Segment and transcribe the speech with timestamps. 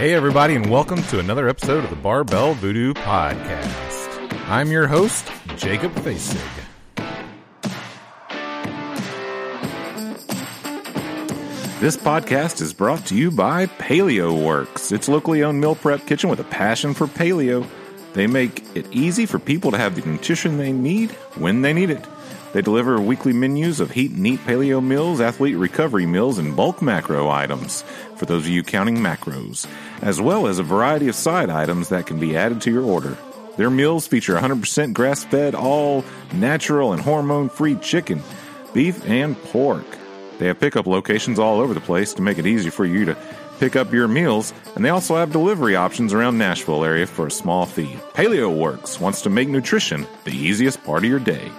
[0.00, 4.48] Hey, everybody, and welcome to another episode of the Barbell Voodoo Podcast.
[4.48, 6.40] I'm your host, Jacob Fasig.
[11.80, 14.90] This podcast is brought to you by Paleo Works.
[14.90, 17.68] It's locally owned meal prep kitchen with a passion for paleo.
[18.14, 21.90] They make it easy for people to have the nutrition they need when they need
[21.90, 22.06] it.
[22.52, 26.82] They deliver weekly menus of heat and eat paleo meals, athlete recovery meals, and bulk
[26.82, 27.82] macro items
[28.16, 29.66] for those of you counting macros,
[30.02, 33.16] as well as a variety of side items that can be added to your order.
[33.56, 38.22] Their meals feature 100% grass fed, all natural, and hormone free chicken,
[38.72, 39.84] beef, and pork.
[40.38, 43.16] They have pickup locations all over the place to make it easy for you to
[43.60, 47.30] pick up your meals, and they also have delivery options around Nashville area for a
[47.30, 47.94] small fee.
[48.14, 51.52] Paleo Works wants to make nutrition the easiest part of your day.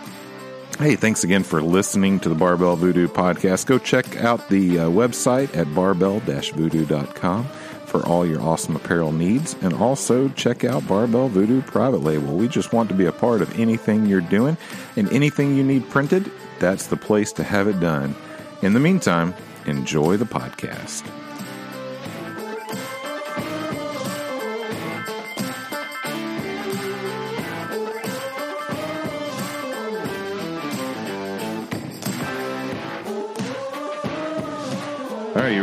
[0.82, 3.68] Hey, thanks again for listening to the Barbell Voodoo podcast.
[3.68, 7.44] Go check out the uh, website at barbell-voodoo.com
[7.86, 12.36] for all your awesome apparel needs and also check out Barbell Voodoo private label.
[12.36, 14.58] We just want to be a part of anything you're doing
[14.96, 18.16] and anything you need printed, that's the place to have it done.
[18.64, 19.36] In the meantime,
[19.68, 21.04] enjoy the podcast.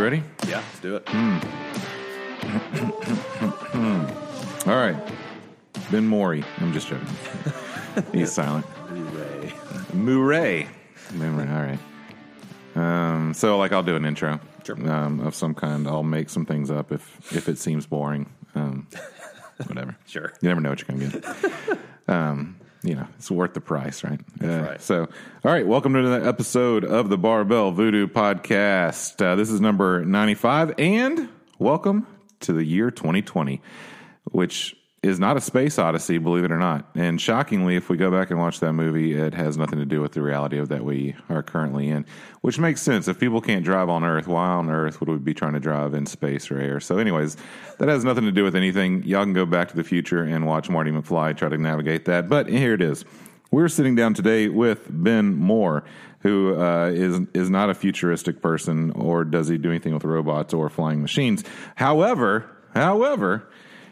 [0.09, 0.23] Ready?
[0.47, 1.07] Yeah, let's do it.
[4.67, 4.97] All right.
[5.91, 6.43] Ben Mori.
[6.61, 7.07] I'm just joking.
[8.13, 8.65] He's silent.
[8.65, 9.53] Hooray.
[9.93, 10.67] Murray.
[11.13, 11.47] Murray.
[11.49, 11.79] All right.
[12.75, 14.91] Um, so, like, I'll do an intro Sure.
[14.91, 15.87] um, of some kind.
[15.87, 18.31] I'll make some things up if if it seems boring.
[18.55, 18.87] Um,
[19.67, 19.95] whatever.
[20.07, 20.33] Sure.
[20.41, 21.37] You never know what you're going to get.
[22.09, 24.21] um, you know, it's worth the price, right?
[24.43, 24.81] Uh, right.
[24.81, 25.09] So,
[25.45, 29.21] all right, welcome to the episode of the Barbell Voodoo Podcast.
[29.25, 32.07] Uh, this is number 95, and welcome
[32.41, 33.61] to the year 2020,
[34.31, 36.89] which is not a space odyssey, believe it or not.
[36.97, 40.01] And shockingly, if we go back and watch that movie, it has nothing to do
[40.01, 42.05] with the reality of that we are currently in,
[42.41, 43.07] which makes sense.
[43.07, 45.95] If people can't drive on Earth, why on Earth would we be trying to drive
[45.95, 46.81] in space or air?
[46.81, 47.37] So, anyways,
[47.79, 49.05] that has nothing to do with anything.
[49.05, 52.29] Y'all can go back to the future and watch Marty McFly try to navigate that.
[52.29, 53.05] But here it is.
[53.53, 55.85] We're sitting down today with Ben Moore,
[56.21, 60.53] who uh, is is not a futuristic person, or does he do anything with robots
[60.53, 61.45] or flying machines?
[61.77, 63.49] However, however,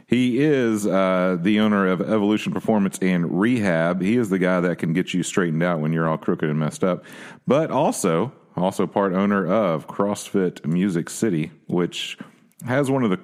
[0.06, 4.00] he is uh, the owner of Evolution Performance and Rehab.
[4.00, 6.59] He is the guy that can get you straightened out when you're all crooked and
[6.59, 7.05] messed up.
[7.47, 12.19] But also, also part owner of CrossFit Music City, which
[12.65, 13.19] has one of the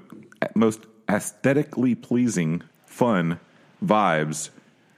[0.56, 3.38] most aesthetically pleasing, fun
[3.84, 4.50] vibes,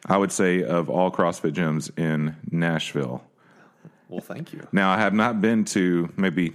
[0.07, 3.23] I would say, of all CrossFit gyms in Nashville.
[4.09, 4.67] Well, thank you.
[4.73, 6.55] Now, I have not been to maybe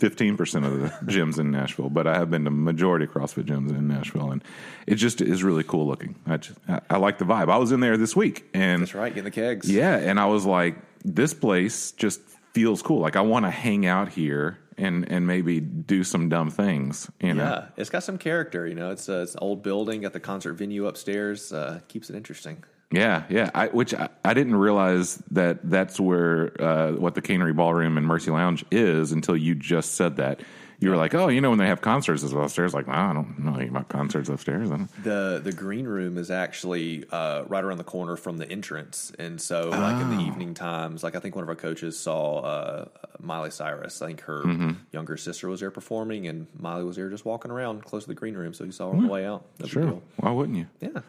[0.00, 3.86] 15% of the gyms in Nashville, but I have been to majority CrossFit gyms in
[3.86, 4.42] Nashville, and
[4.86, 6.16] it just is really cool looking.
[6.26, 7.50] I, just, I, I like the vibe.
[7.50, 9.10] I was in there this week, and That's right.
[9.10, 9.70] Getting the kegs.
[9.70, 12.20] yeah, and I was like, this place just
[12.52, 13.00] feels cool.
[13.00, 17.10] Like I want to hang out here and and maybe do some dumb things.
[17.20, 17.44] You know?
[17.44, 18.66] Yeah, it's got some character.
[18.66, 21.52] You know, it's, uh, it's an old building, got the concert venue upstairs.
[21.52, 22.64] Uh, keeps it interesting.
[22.92, 23.50] Yeah, yeah.
[23.54, 28.06] I, which I, I didn't realize that that's where uh, what the Cannery Ballroom and
[28.06, 30.40] Mercy Lounge is until you just said that.
[30.82, 33.12] You were like, oh, you know, when they have concerts as upstairs, like, well, I
[33.12, 34.70] don't know anything about concerts upstairs.
[34.70, 38.50] I don't- The the green room is actually uh, right around the corner from the
[38.50, 41.98] entrance, and so like in the evening times, like I think one of our coaches
[42.00, 42.84] saw uh,
[43.20, 44.00] Miley Cyrus.
[44.00, 44.42] I think her
[44.90, 48.14] younger sister was there performing, and Miley was there just walking around close to the
[48.14, 49.44] green room, so he saw her on the way out.
[49.58, 50.00] Big Sure.
[50.16, 50.66] Why wouldn't you?
[50.80, 51.00] Yeah.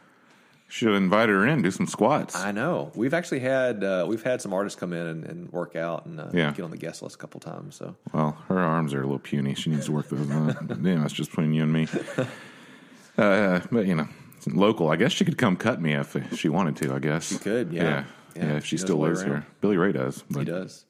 [0.71, 2.33] Should have invited her in, do some squats.
[2.35, 2.91] I know.
[2.95, 6.17] We've actually had uh, we've had some artists come in and, and work out and
[6.19, 6.51] uh, Yeah.
[6.51, 7.75] get on the guest list a couple times.
[7.75, 9.53] So Well, her arms are a little puny.
[9.53, 10.79] She needs to work those on.
[10.83, 11.87] yeah, that's just between you and me.
[13.17, 14.89] Uh, but you know, it's local.
[14.89, 16.93] I guess she could come cut me if she wanted to.
[16.95, 17.83] I guess she could, yeah.
[17.83, 18.03] yeah,
[18.35, 19.31] Yeah, yeah, if she she knows still the way lives around.
[19.31, 19.45] here.
[19.59, 20.23] Billy Ray does.
[20.29, 20.85] he But does.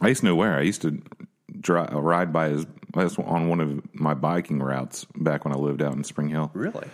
[0.00, 0.54] I used to know where.
[0.56, 1.02] I used to
[1.60, 5.82] drive, ride by his that's on one of my biking routes back when I lived
[5.82, 6.50] out in Spring Hill.
[6.54, 6.86] Really?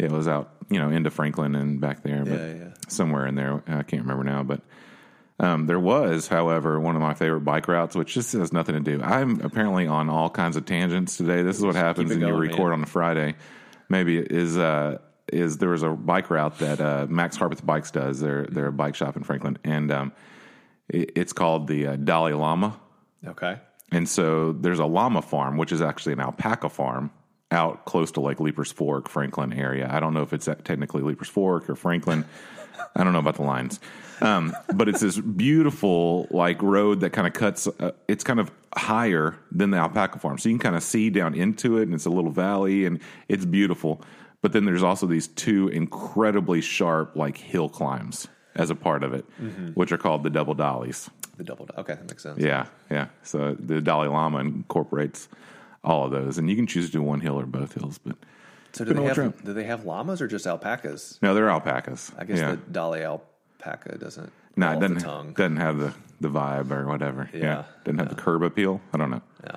[0.00, 2.68] It was out, you know, into Franklin and back there, but Yeah, yeah.
[2.88, 3.62] somewhere in there.
[3.66, 4.62] I can't remember now, but
[5.38, 8.80] um, there was, however, one of my favorite bike routes, which just has nothing to
[8.80, 9.02] do.
[9.02, 11.42] I'm apparently on all kinds of tangents today.
[11.42, 12.80] This is what happens when you record man.
[12.80, 13.36] on a Friday.
[13.88, 14.98] Maybe is uh,
[15.32, 18.20] is there was a bike route that uh, Max Harpeth Bikes does.
[18.20, 20.12] They're they're a bike shop in Franklin, and um,
[20.88, 22.78] it, it's called the uh, Dolly Llama.
[23.26, 23.58] Okay.
[23.92, 27.10] And so there's a llama farm, which is actually an alpaca farm
[27.50, 29.88] out close to like Leiper's Fork, Franklin area.
[29.90, 32.24] I don't know if it's technically Leiper's Fork or Franklin.
[32.96, 33.78] I don't know about the lines.
[34.20, 37.66] Um, but it's this beautiful like road that kind of cuts.
[37.66, 41.10] Uh, it's kind of higher than the alpaca farm, so you can kind of see
[41.10, 44.02] down into it, and it's a little valley, and it's beautiful.
[44.42, 49.14] But then there's also these two incredibly sharp like hill climbs as a part of
[49.14, 49.24] it,
[49.74, 51.08] which are called the double dollies.
[51.36, 51.68] The double.
[51.78, 52.40] Okay, that makes sense.
[52.42, 53.08] Yeah, yeah.
[53.22, 55.28] So the Dolly Llama incorporates
[55.84, 57.98] all of those, and you can choose to do one hill or both hills.
[57.98, 58.16] But
[58.72, 59.42] So do they have trip.
[59.44, 61.18] do they have llamas or just alpacas?
[61.22, 62.12] no, they're alpacas.
[62.18, 62.50] I guess yeah.
[62.52, 64.32] the Dolly alpaca doesn't.
[64.56, 65.32] no, it doesn't the tongue.
[65.32, 67.30] doesn't have the the vibe or whatever.
[67.32, 68.80] Yeah, Yeah, doesn't have the curb appeal.
[68.92, 69.22] I don't know.
[69.44, 69.56] Yeah.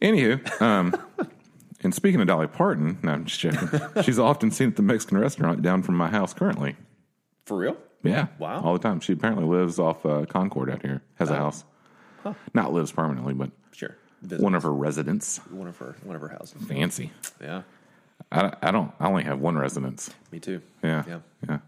[0.00, 0.94] Anywho, um,
[1.82, 3.68] and speaking of Dolly Parton, no, I'm just joking.
[4.02, 6.76] She's often seen at the Mexican restaurant down from my house currently.
[7.44, 7.76] For real?
[8.02, 8.62] Yeah, Wow.
[8.62, 9.00] all the time.
[9.00, 11.02] She apparently lives off uh, Concord out here.
[11.16, 11.64] Has a house.
[12.54, 13.50] Not lives permanently, but
[14.20, 14.28] Sure.
[14.28, 15.38] Visit one of her residents.
[15.50, 16.62] one of her one of her houses.
[16.66, 17.10] Fancy.
[17.40, 17.62] Yeah.
[18.30, 18.92] I, I don't.
[19.00, 20.10] I only have one residence.
[20.30, 20.60] Me too.
[20.82, 21.04] Yeah.
[21.06, 21.18] Yeah.
[21.48, 21.58] Yeah.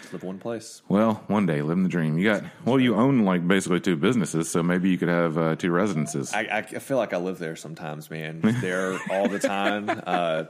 [0.00, 0.82] Just live one place.
[0.88, 2.16] Well, one day, living the dream.
[2.18, 2.78] You got well.
[2.78, 6.32] You own like basically two businesses, so maybe you could have uh, two residences.
[6.32, 8.40] I, I, feel like I live there sometimes, man.
[8.60, 9.86] There all the time.
[10.06, 10.44] Uh,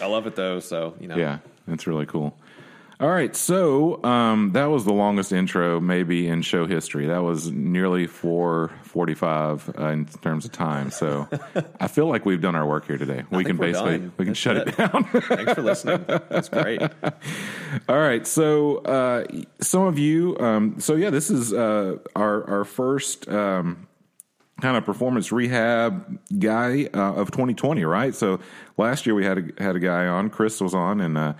[0.00, 0.58] I love it though.
[0.58, 1.16] So you know.
[1.16, 1.38] yeah,
[1.68, 2.36] that's really cool.
[3.02, 7.06] All right, so um, that was the longest intro maybe in show history.
[7.06, 10.92] That was nearly four forty-five uh, in terms of time.
[10.92, 11.28] So
[11.80, 13.24] I feel like we've done our work here today.
[13.28, 14.12] We can basically done.
[14.18, 14.76] we can That's shut it it.
[14.76, 15.02] down.
[15.02, 16.04] Thanks for listening.
[16.06, 16.80] That's great.
[17.88, 19.26] All right, so uh,
[19.60, 23.88] some of you, um, so yeah, this is uh, our our first um,
[24.60, 28.14] kind of performance rehab guy uh, of 2020, right?
[28.14, 28.38] So
[28.78, 31.32] last year we had a, had a guy on, Chris was on, and uh,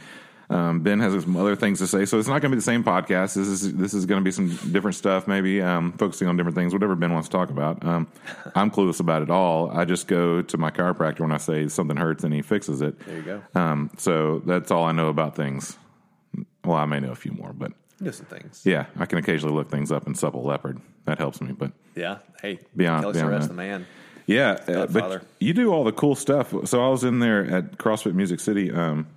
[0.53, 2.05] um, Ben has some other things to say.
[2.05, 3.35] So it's not going to be the same podcast.
[3.35, 6.57] This is this is going to be some different stuff, maybe um, focusing on different
[6.57, 7.85] things, whatever Ben wants to talk about.
[7.85, 8.07] Um,
[8.55, 9.71] I'm clueless about it all.
[9.71, 12.99] I just go to my chiropractor when I say something hurts, and he fixes it.
[13.07, 13.43] There you go.
[13.55, 15.77] Um, so that's all I know about things.
[16.65, 17.73] Well, I may know a few more, but
[18.03, 18.63] Do some things.
[18.65, 20.81] yeah, I can occasionally look things up in Supple Leopard.
[21.07, 21.53] That helps me.
[21.53, 22.19] But Yeah.
[22.41, 22.61] Hey.
[22.77, 23.49] Beyond- Kelly beyond Starrett's that.
[23.49, 23.87] the man.
[24.27, 26.55] yeah, uh, but you do all the cool stuff.
[26.67, 29.09] So I was in there at CrossFit Music City um,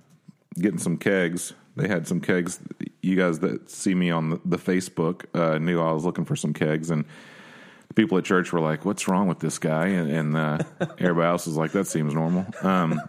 [0.56, 1.52] getting some kegs.
[1.76, 2.58] They had some kegs.
[3.02, 6.36] You guys that see me on the, the Facebook uh, knew I was looking for
[6.36, 7.04] some kegs, and
[7.88, 10.58] the people at church were like, "What's wrong with this guy?" And, and uh,
[10.98, 13.00] everybody else was like, "That seems normal." Um,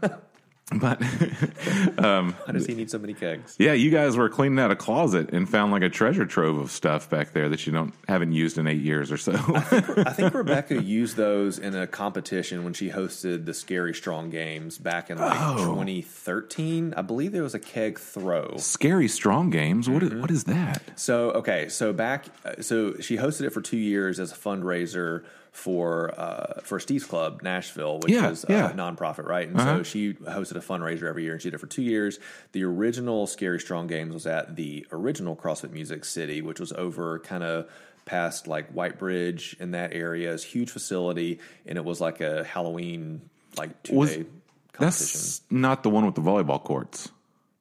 [0.76, 1.02] but
[2.04, 3.56] um, How does he need so many kegs?
[3.58, 6.72] Yeah, you guys were cleaning out a closet and found like a treasure trove of
[6.72, 9.32] stuff back there that you don't haven't used in eight years or so.
[9.34, 14.78] I think Rebecca used those in a competition when she hosted the Scary Strong Games
[14.78, 15.58] back in like Oh.
[15.68, 16.94] 2013.
[16.98, 18.58] I believe there was a keg throw.
[18.58, 19.90] Scary strong games.
[19.90, 20.22] What is Mm-hmm.
[20.22, 20.82] what is that?
[21.00, 25.24] So okay, so back, uh, so she hosted it for two years as a fundraiser
[25.52, 28.70] for uh, for Steve's Club Nashville, which Yeah, is yeah.
[28.70, 29.48] a nonprofit, right?
[29.48, 29.78] And Uh-huh.
[29.78, 32.20] so she hosted a fundraiser every year, and she did it for two years.
[32.52, 37.20] The original Scary Strong Games was at the original CrossFit Music City, which was over
[37.20, 37.68] kind of
[38.06, 40.34] past like White Bridge in that area.
[40.34, 43.22] It's a huge facility, and it was like a Halloween
[43.58, 44.26] like two Was- day
[44.74, 44.80] competition.
[44.80, 47.10] That's not the one with the volleyball courts.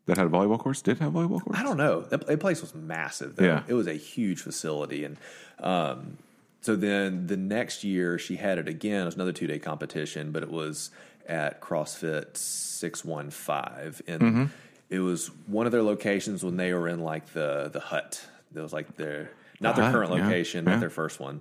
[0.05, 0.83] That had volleyball courts.
[0.83, 1.59] Did have volleyball courts?
[1.59, 2.03] I don't know.
[2.03, 3.35] That, that place was massive.
[3.35, 3.45] Though.
[3.45, 3.63] Yeah.
[3.67, 5.17] it was a huge facility, and
[5.59, 6.19] um,
[6.67, 9.03] so then the next year she had it again.
[9.03, 10.91] It was another two day competition, but it was
[11.29, 14.45] at CrossFit Six One Five, and Mm-hmm.
[14.91, 18.21] it was one of their locations when they were in like the the hut.
[18.55, 19.31] It was like their
[19.61, 20.73] not their hut, current yeah, location, yeah.
[20.73, 21.41] not their first one.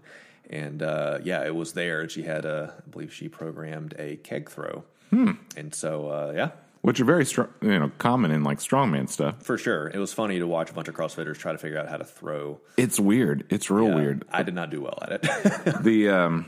[0.49, 4.17] And uh, yeah, it was there, and she had a, I believe she programmed a
[4.17, 5.31] keg throw, Hmm.
[5.57, 6.49] and so uh, yeah,
[6.85, 9.41] Which are very strong, you know, common in like strongman stuff.
[9.41, 11.87] for sure, it was funny to watch a bunch of CrossFitters try to figure out
[11.89, 13.43] how to throw It's weird.
[13.49, 14.23] It's real Yeah, weird.
[14.31, 15.21] I did not do well at it.
[15.83, 16.45] the um,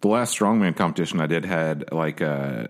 [0.00, 2.68] the last strongman competition I did had like uh,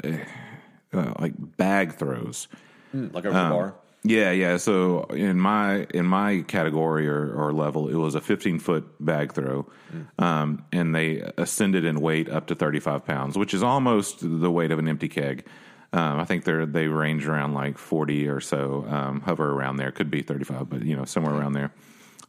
[0.94, 2.48] uh like bag throws.
[2.94, 3.74] like over Um, the bar.
[4.04, 4.56] Yeah, yeah.
[4.56, 9.34] So in my in my category or, or level, it was a 15 foot bag
[9.34, 9.70] throw,
[10.18, 14.70] um, and they ascended in weight up to 35 pounds, which is almost the weight
[14.70, 15.44] of an empty keg.
[15.92, 19.90] Um, I think they they range around like 40 or so, um, hover around there.
[19.90, 21.72] Could be 35, but you know somewhere around there.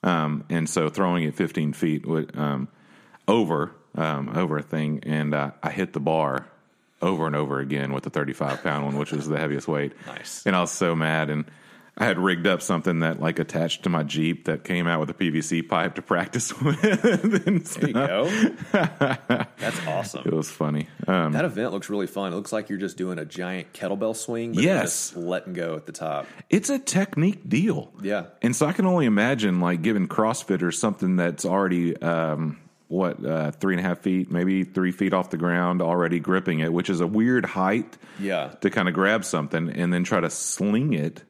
[0.04, 2.68] Um, and so throwing it 15 feet would, um,
[3.26, 6.48] over um, over a thing, and uh, I hit the bar
[7.02, 9.94] over and over again with the 35 pound one, which was the heaviest weight.
[10.08, 10.46] Nice.
[10.46, 11.46] And I was so mad, and
[11.96, 15.12] I had rigged up something that like attached to my Jeep that came out with
[15.12, 16.84] a PVC pipe to practice with.
[16.84, 18.30] and There you go.
[19.60, 20.24] That's awesome.
[20.26, 20.88] It was funny.
[21.08, 22.34] Um, That event looks really fun.
[22.34, 24.82] It looks like you're just doing a giant kettlebell swing, but Yes.
[25.12, 26.26] just letting go at the top.
[26.50, 27.92] it's a technique deal.
[28.02, 28.26] Yeah.
[28.42, 32.58] And so I can only imagine like giving CrossFitters something that's already um,
[32.88, 36.60] what uh, three and a half feet, maybe three feet off the ground, already gripping
[36.60, 37.98] it, which is a weird height.
[38.20, 38.50] Yeah.
[38.62, 41.24] To kind of grab something and then try to sling it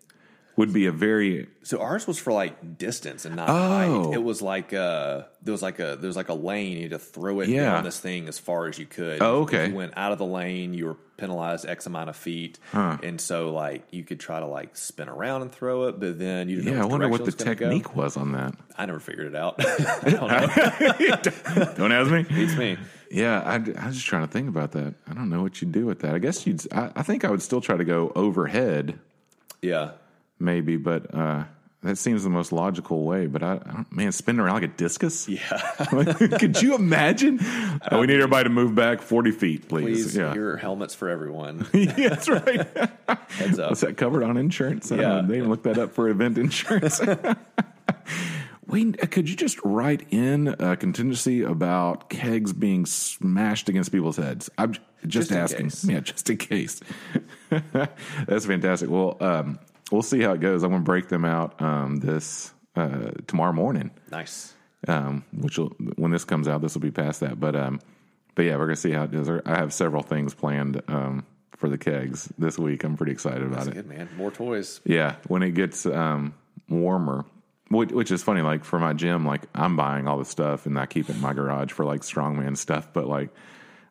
[0.55, 4.03] would be a very So ours was for like distance and not Oh.
[4.03, 4.13] height.
[4.13, 6.91] It was like uh there was like a there was like a lane you had
[6.91, 7.71] to throw it Yeah.
[7.73, 9.21] down this thing as far as you could.
[9.21, 9.67] Oh, If okay.
[9.69, 12.59] you went out of the lane, you were penalized X amount of feet.
[12.73, 16.49] And so like you could try to like spin around and throw it, but then
[16.49, 16.83] you didn't yeah.
[16.83, 17.65] I wonder what the gonna go.
[17.69, 18.53] technique was on that.
[18.77, 19.55] I never figured it out.
[19.59, 21.73] I don't know.
[21.77, 22.25] Don't ask me.
[22.29, 22.77] It's me.
[23.11, 24.95] Yeah, I, I was just trying to think about that.
[25.07, 26.15] I don't know what you'd do with that.
[26.15, 26.61] I guess you'd.
[26.73, 28.97] I, I think I would still try to go overhead,
[29.61, 29.91] Yeah.
[30.43, 31.45] Maybe, but uh,
[31.83, 33.27] that seems the most logical way.
[33.27, 35.27] But I, I don't, man, spinning around like a discus.
[35.27, 35.57] Yeah.
[36.39, 37.39] Could you imagine?
[37.91, 40.03] Oh, we need everybody to move back forty feet, please.
[40.03, 41.67] Please, yeah, your helmets for everyone.
[41.73, 42.67] yeah, that's right.
[43.29, 43.71] Heads up.
[43.71, 44.91] Was that covered on insurance?
[44.91, 45.21] Yeah.
[45.21, 47.01] They didn't look that up for event insurance.
[48.65, 54.17] Wait, uh, could you just write in a contingency about kegs being smashed against people's
[54.17, 54.49] heads?
[54.57, 55.69] I'm just, Just asking.
[55.83, 56.79] Yeah, just in case.
[58.25, 58.89] That's fantastic.
[58.89, 59.59] Well, um,
[59.93, 60.63] we'll see how it goes.
[60.63, 63.91] I'm going to break them out um, this uh, tomorrow morning.
[64.11, 64.53] Nice.
[64.87, 67.39] Um, which will, when this comes out, this will be past that.
[67.39, 67.79] But um,
[68.35, 69.29] but yeah, we're going to see how it does.
[69.29, 72.83] I have several things planned um, for the kegs this week.
[72.83, 73.75] I'm pretty excited about it.
[73.75, 74.09] Good man.
[74.17, 74.81] More toys.
[74.83, 76.33] Yeah, when it gets um,
[76.67, 77.23] warmer,
[77.69, 78.41] which, which is funny.
[78.41, 81.21] Like for my gym, like I'm buying all the stuff and I keep it in
[81.21, 82.91] my garage for like strongman stuff.
[82.91, 83.29] But like,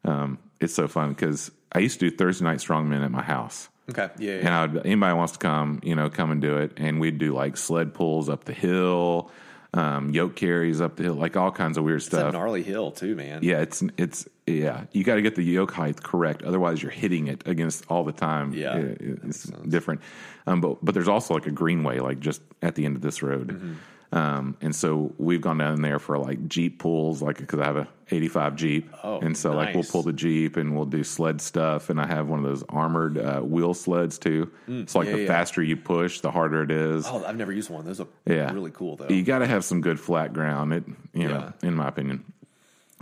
[0.04, 3.68] um, it's so fun because I used to do Thursday night strongman at my house.
[3.90, 4.08] Okay.
[4.18, 4.32] Yeah.
[4.34, 4.38] yeah.
[4.38, 6.72] And I would, anybody wants to come, you know, come and do it.
[6.76, 9.30] And we'd do like sled pulls up the hill,
[9.74, 12.32] um, yoke carries up the hill, like all kinds of weird It's a stuff.
[12.32, 13.40] gnarly hill too, man.
[13.42, 14.84] Yeah, it's it's yeah.
[14.92, 18.12] You got to get the yoke height correct, otherwise you're hitting it against all the
[18.12, 18.52] time.
[18.52, 20.00] Yeah, It- it's different.
[20.46, 23.22] Um, but but there's also like a greenway, like just at the end of this
[23.22, 23.48] road.
[23.48, 23.72] Mm-hmm.
[24.12, 27.76] Um, and so we've gone down there for like Jeep pulls, like because I have
[27.78, 31.40] a '85 Jeep, Oh, and so like we'll pull the Jeep and we'll do sled
[31.40, 31.88] stuff.
[31.88, 34.50] And I have one of those armored uh, wheel sleds too.
[34.86, 35.26] so like Mm, yeah, the yeah.
[35.28, 37.06] faster you push, the harder it is.
[37.08, 37.86] Oh, I've never used one.
[37.86, 38.52] Those are Yeah.
[38.52, 39.08] really cool though.
[39.08, 40.74] You got to have some good flat ground.
[40.74, 42.22] It, you know, in my opinion.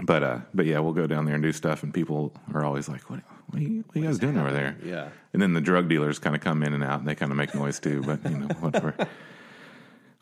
[0.02, 2.88] But uh, but yeah, we'll go down there and do stuff, and people are always
[2.88, 5.08] like, "What, what, are, you, what are you guys doing over there?" Yeah.
[5.34, 7.36] And then the drug dealers kind of come in and out, and they kind of
[7.36, 8.00] make noise too.
[8.06, 8.94] But you know, whatever.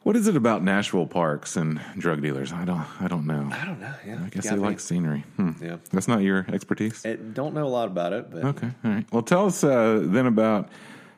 [0.02, 2.52] what is it about Nashville parks and drug dealers?
[2.52, 3.50] I don't, I don't know.
[3.52, 3.94] I don't know.
[4.06, 4.20] Yeah.
[4.24, 5.24] I guess they like scenery.
[5.36, 5.52] Hmm.
[5.62, 5.76] Yeah.
[5.92, 7.04] That's not your expertise.
[7.04, 9.06] I don't know a lot about it, but Okay, all right.
[9.12, 10.68] Well, tell us uh, then about.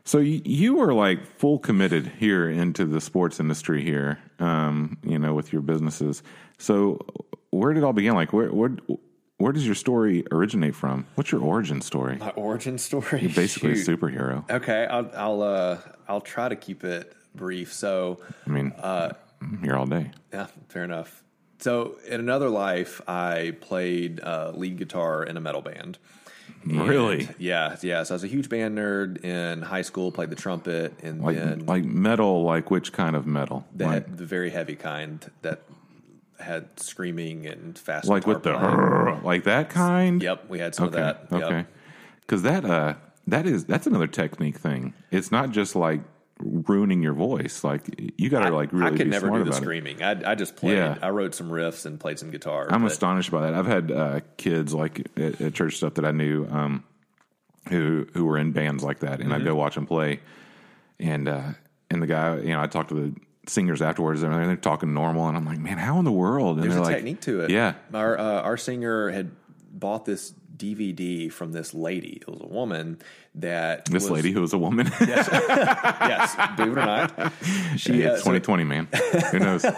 [0.04, 5.18] So you, you were like full committed here into the sports industry here, um, you
[5.18, 6.22] know, with your businesses.
[6.58, 7.06] So
[7.50, 8.14] where did it all begin?
[8.14, 8.70] Like where where
[9.36, 11.06] where does your story originate from?
[11.14, 12.16] What's your origin story?
[12.16, 13.20] my origin story.
[13.20, 13.88] You're basically Shoot.
[13.88, 14.50] a superhero.
[14.50, 17.72] Okay, I'll I'll uh, I'll try to keep it brief.
[17.72, 19.10] So, I mean, Uh,
[19.40, 20.10] I'm here all day.
[20.32, 21.22] yeah, fair enough.
[21.58, 25.98] So, in another life, I played uh, lead guitar in a metal band.
[26.64, 27.28] And- Really?
[27.38, 28.02] Yeah, yeah.
[28.02, 30.10] So I was a huge band nerd in high school.
[30.12, 33.66] Played the trumpet, and Like then like metal, like which kind of metal?
[33.74, 35.62] the, like the very heavy kind that
[36.38, 38.08] had screaming and fast.
[38.08, 38.52] like with the
[39.22, 40.22] like that kind?
[40.22, 40.98] Yep, we had some Okay.
[41.00, 41.26] of that.
[41.30, 41.42] Yep.
[41.44, 41.66] Okay.
[42.22, 42.94] Because that uh
[43.26, 44.92] that is that's another technique thing.
[45.10, 46.00] It's not just like
[46.42, 47.62] ruining your voice.
[47.64, 50.02] Like you got to like really I could be never do the screaming.
[50.02, 50.76] I, I just played.
[50.78, 50.98] Yeah.
[51.02, 52.66] I wrote some riffs and played some guitar.
[52.70, 53.54] I'm but- astonished by that.
[53.54, 56.84] I've had uh, kids like at, at church stuff that I knew um,
[57.68, 59.32] who who were in bands like that, and Mm-hmm.
[59.32, 60.20] I'd go watch them play,
[60.98, 61.42] and uh,
[61.90, 63.14] and the guy, you know, I talked to the
[63.46, 66.56] singers afterwards, and they're talking normal, and I'm like, man, how in the world?
[66.56, 67.50] And There's they're a like, technique to it.
[67.50, 69.30] Yeah, Our uh, our singer had
[69.70, 72.18] bought this DVD from this lady.
[72.20, 72.98] It was a woman
[73.36, 74.86] that this was- lady who was a woman.
[75.00, 77.32] yes, yes, believe it or not,
[77.76, 78.02] she.
[78.02, 78.88] Hey, uh, so- 2020, man.
[79.30, 79.64] Who knows?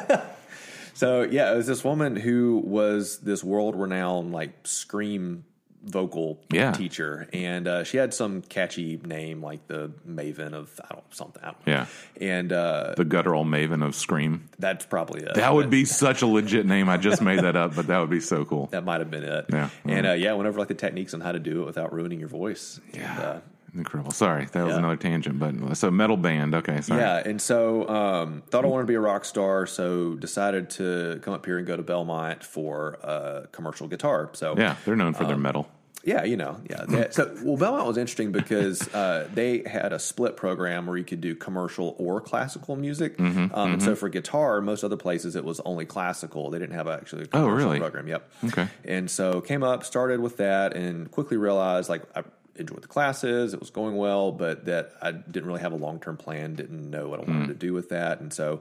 [0.95, 5.45] So yeah, it was this woman who was this world renowned like scream
[5.85, 6.73] vocal Yeah.
[6.73, 11.43] teacher, and uh, she had some catchy name like the Maven of I don't something.
[11.43, 11.57] I don't.
[11.67, 11.87] Yeah.
[12.21, 14.49] and uh, the guttural maven of scream.
[14.59, 15.35] that's probably it.
[15.35, 16.89] That would be such a legit name.
[16.89, 18.67] I just made that up, but that would be so cool.
[18.67, 19.47] That might have been it.
[19.51, 19.71] Yeah.
[19.85, 22.29] and uh, yeah, whenever like the techniques on how to do it without ruining your
[22.29, 22.81] voice.
[22.95, 23.13] Yeah.
[23.13, 23.41] And, uh,
[23.75, 24.13] Incredible.
[24.13, 24.79] Sorry, that was Yeah.
[24.79, 26.55] another tangent, but so metal band.
[26.55, 27.01] Okay, sorry.
[27.01, 31.21] Yeah, and so um, thought I wanted to be a rock star, so decided to
[31.23, 34.29] come up here and go to Belmont for uh, commercial guitar.
[34.35, 35.69] So Yeah, they're known for their Um, metal.
[36.05, 36.85] yeah, you know, yeah.
[36.87, 41.05] They- so well, Belmont was interesting because uh, they had a split program where you
[41.05, 43.17] could do commercial or classical music.
[43.17, 46.51] Mm-hmm, um, And so for guitar, most other places it was only classical.
[46.51, 47.81] They didn't have actually a Oh, commercial really?
[47.81, 48.07] program.
[48.07, 48.31] Yep.
[48.49, 48.69] Okay.
[48.85, 52.23] And so came up, started with that, and quickly realized like I
[52.57, 53.55] enjoyed the classes.
[53.55, 56.55] It was going well, but that I didn't really have a long term plan.
[56.55, 58.61] Didn't know what I wanted to do with that, and so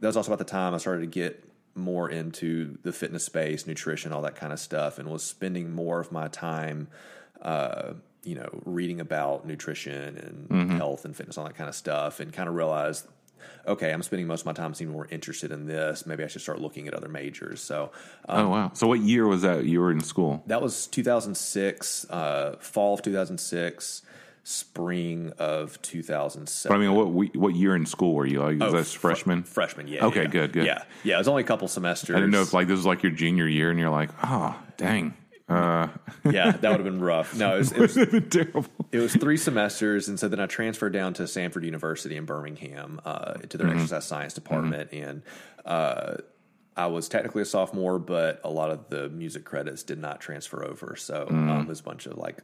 [0.00, 1.44] that was also about the time I started to get
[1.74, 6.00] more into the fitness space, nutrition, all that kind of stuff, and was spending more
[6.00, 6.88] of my time
[7.42, 10.76] uh, you know, reading about nutrition and Mm-hmm.
[10.76, 13.06] health and fitness, all that kind of stuff, and kind of realized,
[13.66, 16.06] okay, I'm spending most of my time seeming more interested in this.
[16.06, 17.60] Maybe I should start looking at other majors.
[17.60, 17.90] So
[18.28, 18.70] um, oh wow.
[18.74, 20.42] So what year was that you were in school?
[20.46, 24.02] that was 2006, uh, fall of 2006,
[24.42, 26.74] spring of But 2007.
[26.74, 28.40] I mean, what what year in school were you?
[28.42, 29.42] Like, was Oh, that freshman?
[29.42, 30.06] Fr- freshman, yeah.
[30.06, 30.28] Okay, yeah.
[30.28, 30.66] good, good.
[30.66, 31.14] Yeah, yeah.
[31.16, 32.16] It was only a couple semesters.
[32.16, 34.58] I didn't know if like this was like your junior year, and you're like, oh
[34.76, 35.14] dang,
[35.50, 35.88] uh,
[36.30, 37.36] yeah, that would have been rough.
[37.36, 38.66] No, it was, it was would have been terrible.
[38.92, 43.00] It was three semesters, and so then I transferred down to Samford University in Birmingham
[43.04, 45.22] uh, to their exercise science department, and
[45.64, 46.16] uh,
[46.76, 50.64] I was technically a sophomore, but a lot of the music credits did not transfer
[50.64, 52.38] over, so um, it was a bunch of like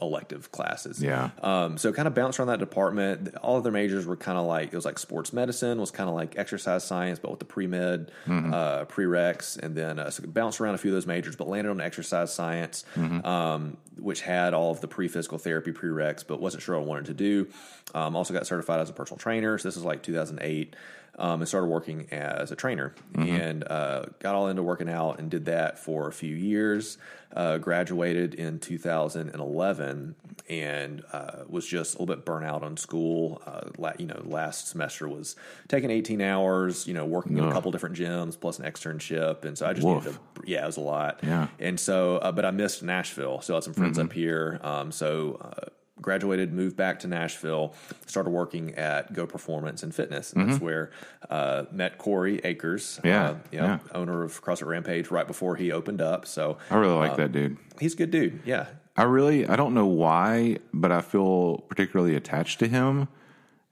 [0.00, 1.02] elective classes.
[1.02, 1.30] Yeah.
[1.42, 3.34] Um, so kind of bounced around that department.
[3.36, 6.08] All of their majors were kind of like it was like sports medicine was kind
[6.08, 10.24] of like exercise science, but with the pre med, uh, prereqs, and then uh, so
[10.26, 14.54] bounced around a few of those majors, but landed on exercise science, um, which had
[14.54, 17.48] all of the pre physical therapy prereqs, but wasn't sure what I wanted to do.
[17.94, 19.58] Um, also got certified as a personal trainer.
[19.58, 20.76] So this is like 2008.
[21.20, 25.28] Um, and started working as a trainer and uh, got all into working out and
[25.28, 26.96] did that for a few years.
[27.34, 30.14] Uh, graduated in 2011
[30.48, 33.42] and uh, was just a little bit burnt out on school.
[33.44, 35.34] Uh, la- you know, last semester was
[35.66, 36.86] taking 18 hours.
[36.86, 39.86] You know, working in a couple different gyms plus an externship, and so I just
[39.86, 40.04] Woof.
[40.04, 40.42] needed to.
[40.46, 41.18] Yeah, it was a lot.
[41.22, 41.48] Yeah.
[41.58, 44.60] and so uh, but I missed Nashville, so I had some friends up here.
[44.62, 45.72] Um, so.
[45.98, 47.74] Uh, Graduated, moved back to Nashville,
[48.06, 50.32] started working at Go Performance and Fitness.
[50.32, 50.90] And That's where
[51.28, 53.78] uh, met Corey Akers, Yeah, uh, you know, yeah.
[53.94, 56.26] owner of CrossFit Rampage, right before he opened up.
[56.26, 57.56] So I really like that dude.
[57.80, 58.40] he's a good dude.
[58.44, 63.08] Yeah, I really, I don't know why, but I feel particularly attached to him,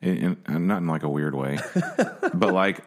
[0.02, 1.58] in, in, and not in like a weird way,
[2.34, 2.80] but like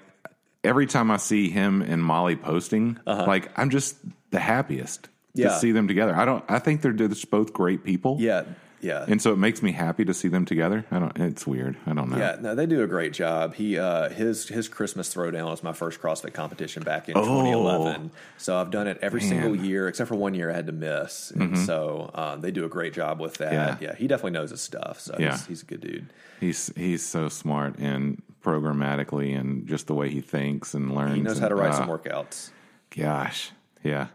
[0.64, 3.98] every time I see him and Molly posting, like I'm just
[4.32, 5.50] the happiest Yeah.
[5.50, 6.14] to see them together.
[6.16, 8.44] I don't, I think they're just both great people, yeah,
[8.82, 9.06] yeah.
[9.08, 10.86] and so it makes me happy to see them together.
[10.92, 11.78] I don't, it's weird.
[11.86, 12.18] I don't know.
[12.18, 13.56] Yeah, no, they do a great job.
[13.56, 17.22] He uh, his his Christmas throwdown was my first CrossFit competition back in Oh.
[17.24, 18.12] 2011.
[18.38, 19.60] So I've done it every single Man.
[19.60, 19.66] Mm-hmm.
[19.66, 21.32] year except for one year I had to miss.
[21.32, 23.54] And so uh, they do a great job with that.
[23.54, 23.78] Yeah.
[23.90, 25.00] Yeah, he definitely knows his stuff.
[25.00, 25.32] So Yeah.
[25.32, 26.08] he's, he's a good dude.
[26.40, 31.16] He's he's so smart and programmatically, and just the way he thinks and learns.
[31.16, 32.52] He knows how to write uh, some workouts.
[32.96, 33.52] Gosh,
[33.84, 34.08] yeah.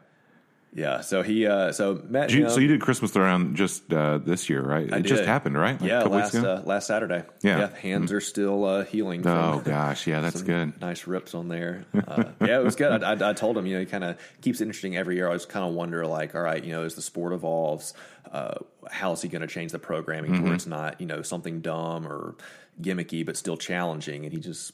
[0.77, 4.19] Yeah, so he uh, so met Did you- so you did Christmas around just uh,
[4.19, 4.93] this year, right?
[4.93, 5.81] I it just happened, right?
[5.81, 7.23] Like yeah, last uh, last Saturday.
[7.43, 7.69] Yeah.
[7.77, 9.25] hands are still uh, healing.
[9.25, 10.81] oh gosh, yeah, that's good.
[10.81, 11.85] Nice rips on there.
[11.95, 13.05] Uh, yeah, it was good.
[13.05, 15.27] I, I, I told him, you know, he kind of keeps it interesting every year.
[15.27, 17.95] I always kind of wonder, like, all right, you know, as the sport evolves,
[18.33, 18.55] uh,
[18.91, 20.43] how is he going to change the programming Mm-hmm.
[20.45, 22.35] where it's not, you know, something dumb or
[22.83, 24.25] gimmicky, but still challenging?
[24.25, 24.73] And he just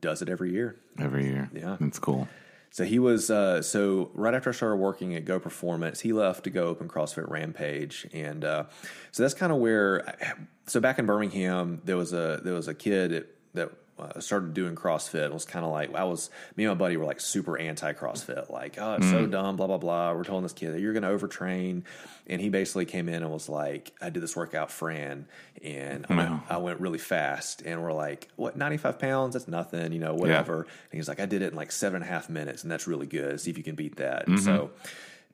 [0.00, 0.76] does it every year.
[0.98, 1.76] Every year, Yeah.
[1.78, 2.26] that's cool.
[2.70, 6.44] So he was uh, so right after I started working at Go Performance, he left
[6.44, 8.64] to go open CrossFit Rampage, and uh,
[9.10, 10.36] so that's kind of where.
[10.66, 14.74] So back in Birmingham, there was a there was a kid that uh, started doing
[14.74, 15.26] CrossFit.
[15.26, 17.92] It was kind of like I was me and my buddy were like super anti
[17.92, 20.12] CrossFit, like oh it's so dumb, blah blah blah.
[20.12, 21.82] We're telling this kid that you're going to overtrain,
[22.26, 25.26] and he basically came in and was like, I did this workout, Fran,
[25.62, 26.42] and I, went, Wow.
[26.48, 29.32] I went really fast, and we're like, what 95 pounds?
[29.34, 30.62] That's nothing, you know, whatever.
[30.62, 32.86] And he's like, I did it in like seven and a half minutes, and that's
[32.86, 33.40] really good.
[33.40, 34.26] See if you can beat that.
[34.28, 34.70] And so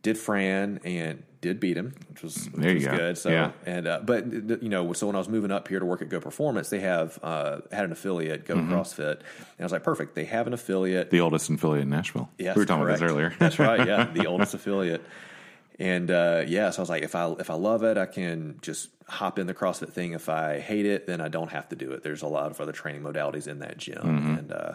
[0.07, 2.97] did Fran and did beat him, which was, which There you was go.
[2.97, 3.19] good.
[3.19, 3.51] So Yeah.
[3.66, 6.09] and uh, but you know, so when I was moving up here to work at
[6.09, 8.73] Go Performance, they have uh, had an affiliate, Go Mm-hmm.
[8.73, 10.14] CrossFit, and I was like, perfect.
[10.14, 11.11] They have an affiliate.
[11.11, 12.29] The oldest affiliate in Nashville.
[12.38, 13.01] Yes, we were talking correct.
[13.01, 13.35] about this earlier.
[13.40, 13.85] That's right.
[13.87, 15.03] Yeah, the oldest affiliate.
[15.79, 18.59] And uh, yeah, so I was like, if I if I love it, I can
[18.62, 20.12] just hop in the CrossFit thing.
[20.12, 22.03] If I hate it, then I don't have to do it.
[22.05, 24.35] There's a lot of other training modalities in that gym, Mm-hmm.
[24.38, 24.73] and uh,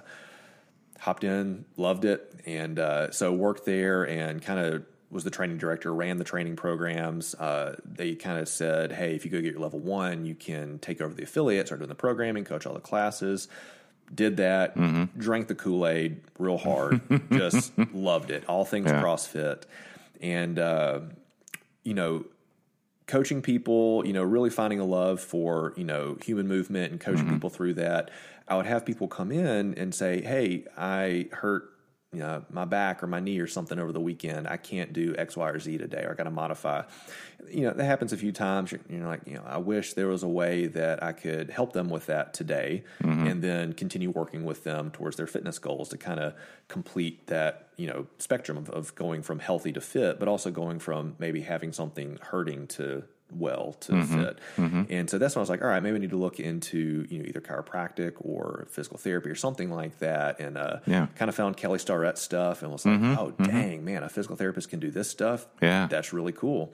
[0.99, 5.57] hopped in, loved it, and uh, so worked there and kind of was the training
[5.57, 7.35] director, ran the training programs.
[7.35, 10.79] Uh, they kind of said, hey, if you go get your level one, you can
[10.79, 13.47] take over the affiliate, start doing the programming, coach all the classes.
[14.13, 15.19] Did that, Mm-hmm.
[15.19, 18.45] drank the Kool Aid real hard, just loved it.
[18.47, 19.01] All things Yeah.
[19.01, 19.63] CrossFit,
[20.21, 20.99] and uh,
[21.83, 22.25] you know,
[23.07, 27.25] coaching people, you know, really finding a love for, you know, human movement and coaching
[27.25, 27.33] Mm-hmm.
[27.35, 28.11] people through that.
[28.47, 31.70] I would have people come in and say, Hey, I hurt,
[32.13, 34.45] you know, my back or my knee or something over the weekend.
[34.45, 36.83] I can't do X, Y, or Z today, or I got to modify.
[37.49, 38.71] You know, that happens a few times.
[38.71, 41.71] You're, you're like, you know, I wish there was a way that I could help
[41.71, 43.27] them with that today mm-hmm.
[43.27, 46.33] and then continue working with them towards their fitness goals to kind of
[46.67, 50.79] complete that, you know, spectrum of, of going from healthy to fit, but also going
[50.79, 54.39] from maybe having something hurting to well to fit.
[54.89, 57.05] And so that's when I was like, all right, maybe I need to look into
[57.09, 60.39] you know either chiropractic or physical therapy or something like that.
[60.39, 61.07] And uh, Yeah.
[61.15, 64.69] kind of found Kelly Starrett stuff and was like, oh dang man, a physical therapist
[64.69, 65.47] can do this stuff.
[65.61, 65.87] Yeah.
[65.89, 66.73] that's really cool.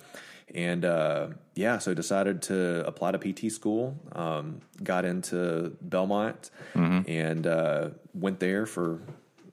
[0.55, 3.99] And uh, yeah, so decided to apply to PT school.
[4.13, 9.01] Um, got into Belmont and uh, went there for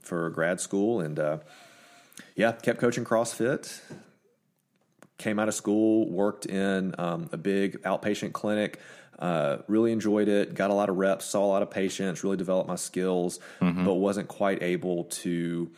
[0.03, 1.39] for grad school, and uh,
[2.37, 3.81] yeah, kept coaching CrossFit.
[5.19, 8.81] Came out of school, worked in um, a big outpatient clinic.
[9.19, 10.55] Uh, really enjoyed it.
[10.55, 12.25] Got a lot of reps, saw a lot of patients.
[12.25, 13.39] Really developed my skills,
[13.85, 15.71] but wasn't quite able to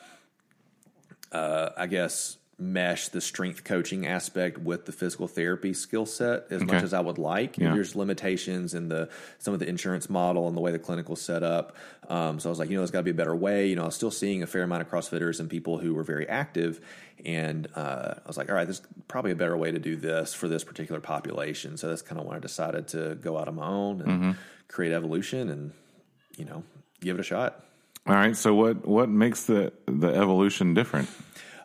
[1.32, 6.62] uh, I guess, mesh the strength coaching aspect with the physical therapy skill set as
[6.62, 7.58] much as I would like.
[7.58, 7.74] Yeah.
[7.74, 11.20] There's limitations in the some of the insurance model and the way the clinic was
[11.20, 11.76] set up.
[12.08, 13.66] Um, so I was like, you know, there's got to be a better way.
[13.66, 16.02] You know, I was still seeing a fair amount of CrossFitters and people who were
[16.04, 16.80] very active,
[17.26, 20.32] and uh, I was like, all right, there's probably a better way to do this
[20.32, 21.76] for this particular population.
[21.76, 24.30] So that's kind of when I decided to go out on my own and Mm-hmm.
[24.68, 25.72] create Evolution, and
[26.38, 26.62] you know,
[27.00, 27.62] give it a shot.
[28.06, 28.34] All right.
[28.34, 31.10] So what what makes the the evolution different?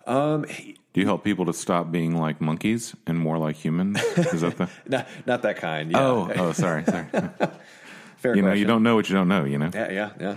[0.07, 0.45] Um,
[0.93, 4.01] Do you help people to stop being like monkeys and more like humans?
[4.17, 4.69] Is that the?
[4.87, 5.91] not not that kind.
[5.91, 5.99] Yeah.
[5.99, 7.07] Oh, oh, sorry, sorry.
[8.17, 9.45] Fair You know, you don't know what you don't know.
[9.45, 9.71] You know.
[9.73, 10.35] Yeah, yeah, yeah.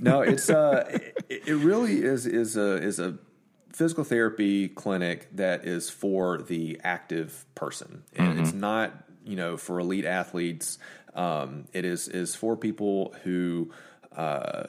[0.00, 0.86] No, it's uh,
[1.28, 3.18] it, it really is is a is a
[3.72, 8.92] physical therapy clinic that is for the active person, and it's not
[9.24, 10.78] you know for elite athletes.
[11.14, 13.72] Um, it is is for people who.
[14.16, 14.68] Uh,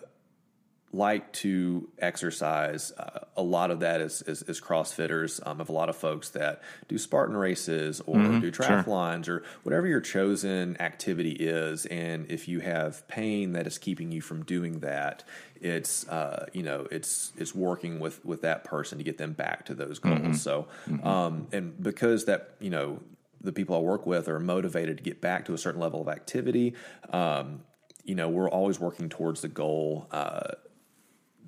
[0.92, 2.92] like to exercise.
[2.98, 5.40] Uh, a lot of that is, is, is CrossFitters.
[5.46, 9.44] Um, I have a lot of folks that do Spartan races or do triathlons or
[9.64, 11.86] whatever your chosen activity is.
[11.86, 15.24] And if you have pain that is keeping you from doing that,
[15.62, 19.66] it's uh, you know it's it's working with with that person to get them back
[19.66, 20.42] to those goals.
[20.42, 20.68] So
[21.04, 23.02] um, and because that you know
[23.42, 26.08] the people I work with are motivated to get back to a certain level of
[26.08, 26.76] activity.
[27.12, 27.62] Um,
[28.04, 30.08] you know, we're always working towards the goal.
[30.12, 30.52] Uh,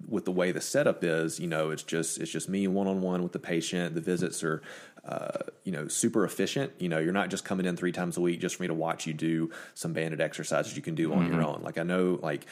[0.07, 3.01] with the way the setup is, you know, it's just it's just me one on
[3.01, 3.95] one with the patient.
[3.95, 4.61] The visits are,
[5.05, 6.73] uh, you know, super efficient.
[6.79, 8.73] You know, you're not just coming in three times a week just for me to
[8.73, 11.61] watch you do some banded exercises you can do on your own.
[11.63, 12.45] Like I know, like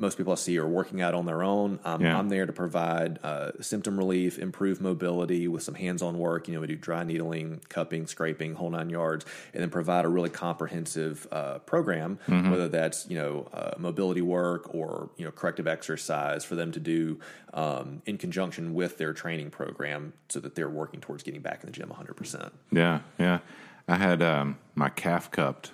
[0.00, 1.80] most people I see are working out on their own.
[1.84, 2.16] Um, Yeah.
[2.16, 6.46] I'm there to provide uh, symptom relief, improve mobility with some hands-on work.
[6.46, 10.08] You know, we do dry needling, cupping, scraping, whole nine yards, and then provide a
[10.08, 15.66] really comprehensive uh, program, whether that's you know uh, mobility work or you know corrective
[15.66, 17.18] exercise for them to do
[17.54, 21.66] um, in conjunction with their training program, so that they're working towards getting back in
[21.66, 22.14] the gym 100.
[22.16, 23.40] percent Yeah, yeah.
[23.88, 25.72] I had um, my calf cupped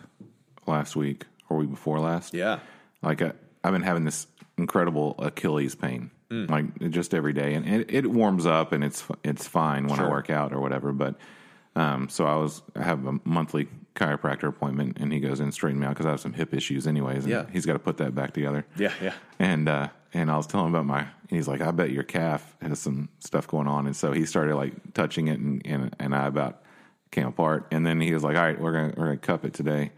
[0.67, 2.33] last week or week before last.
[2.33, 2.61] Yeah,
[3.03, 3.33] Like I,
[3.65, 4.27] I've been having this
[4.59, 6.49] incredible Achilles pain, Mm.
[6.51, 10.09] like just every day, and it, it warms up and it's it's fine when I
[10.09, 10.93] work out or whatever.
[10.93, 11.17] But
[11.77, 15.55] um, so I was I have a monthly chiropractor appointment, and he goes in and
[15.55, 17.25] straighten me out because I have some hip issues, anyways.
[17.25, 17.47] And Yeah.
[17.53, 18.65] he's got to put that back together.
[18.77, 19.13] yeah, yeah.
[19.39, 21.07] And uh, and I was telling him about my.
[21.31, 24.55] He's like, I bet your calf has some stuff going on, and so he started
[24.57, 26.63] like touching it, and and, and I about
[27.11, 27.67] came apart.
[27.71, 29.91] And then he was like, All right, we're gonna we're gonna cup it today.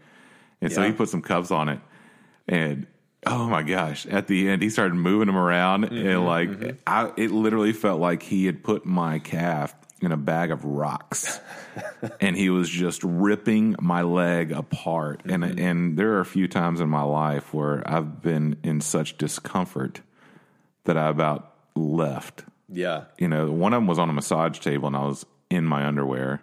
[0.61, 1.79] And so he put some cups on it,
[2.47, 2.85] and
[3.29, 4.05] oh my gosh!
[4.05, 7.99] At the end, he started moving them around, Mm-hmm, and like I, it literally felt
[7.99, 11.39] like he had put my calf in a bag of rocks,
[12.21, 15.23] and he was just ripping my leg apart.
[15.23, 15.43] Mm-hmm.
[15.43, 19.17] And and there are a few times in my life where I've been in such
[19.17, 20.01] discomfort
[20.85, 22.43] that I about left.
[22.69, 25.65] Yeah, You know, one of them was on a massage table, and I was in
[25.65, 26.41] my underwear.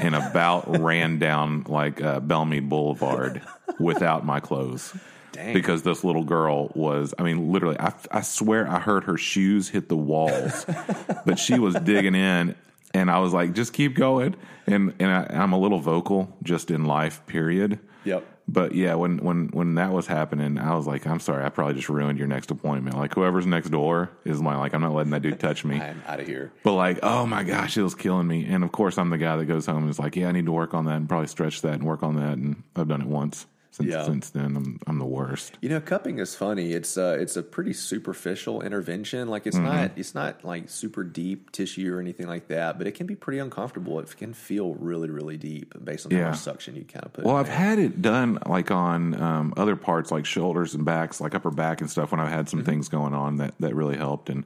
[0.00, 3.40] And about ran down like uh, Belle Meade Boulevard
[3.78, 4.92] without my clothes
[5.32, 5.52] Dang.
[5.54, 9.68] because this little girl was i mean literally I, I swear i heard her shoes
[9.68, 10.66] hit the walls
[11.26, 12.54] but she was digging in
[12.94, 14.34] and i was like just keep going
[14.66, 18.24] and and I, i'm a little vocal just in life period Yep.
[18.48, 21.74] but yeah when when when that was happening i was like i'm sorry i probably
[21.74, 25.10] just ruined your next appointment like whoever's next door is my like i'm not letting
[25.12, 26.50] that dude touch me I'm out of here.
[26.64, 28.46] but like, oh my gosh, it was killing me.
[28.46, 30.46] And of course, I'm the guy that goes home and is like, yeah, I need
[30.46, 32.38] to work on that and probably stretch that and work on that.
[32.38, 34.04] And I've done it once since Yeah.
[34.04, 34.56] since then.
[34.56, 35.56] I'm I'm the worst.
[35.60, 36.72] You know, cupping is funny.
[36.72, 39.28] It's uh, it's a pretty superficial intervention.
[39.28, 39.64] Like it's Mm-hmm.
[39.66, 43.14] not it's not like super deep tissue or anything like that, but it can be
[43.14, 43.98] pretty uncomfortable.
[44.00, 47.24] It can feel really really deep based on how much suction you kind of put.
[47.24, 47.54] Well, I've there.
[47.56, 51.80] had it done like on um, other parts, like shoulders and backs, like upper back
[51.80, 52.10] and stuff.
[52.12, 52.58] When I've had Mm-hmm.
[52.58, 54.30] some things going on that that really helped.
[54.30, 54.44] And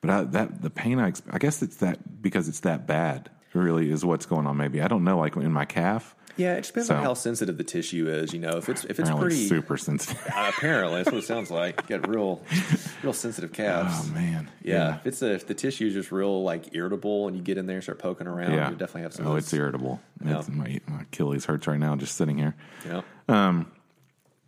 [0.00, 3.30] but I, that the pain, I, I guess it's that because it's that bad.
[3.54, 4.56] really is what's going on.
[4.56, 5.18] Maybe I don't know.
[5.18, 8.32] Like in my calf, Yeah, it depends So- on how sensitive the tissue is.
[8.32, 10.22] You know, if it's if it's pretty super sensitive.
[10.36, 11.82] uh, apparently that's what it sounds like.
[11.88, 12.42] You got real
[13.02, 13.94] real sensitive calves.
[13.94, 14.96] oh man, yeah.
[14.96, 17.66] if it's a, if the tissue is just real like irritable and you get in
[17.66, 18.68] there and start poking around, yeah.
[18.68, 19.26] you definitely have some.
[19.26, 20.00] Oh, it's irritable.
[20.24, 20.38] Yeah.
[20.38, 22.54] It's, my, my Achilles hurts right now just sitting here.
[22.86, 23.02] Yeah.
[23.28, 23.72] Um.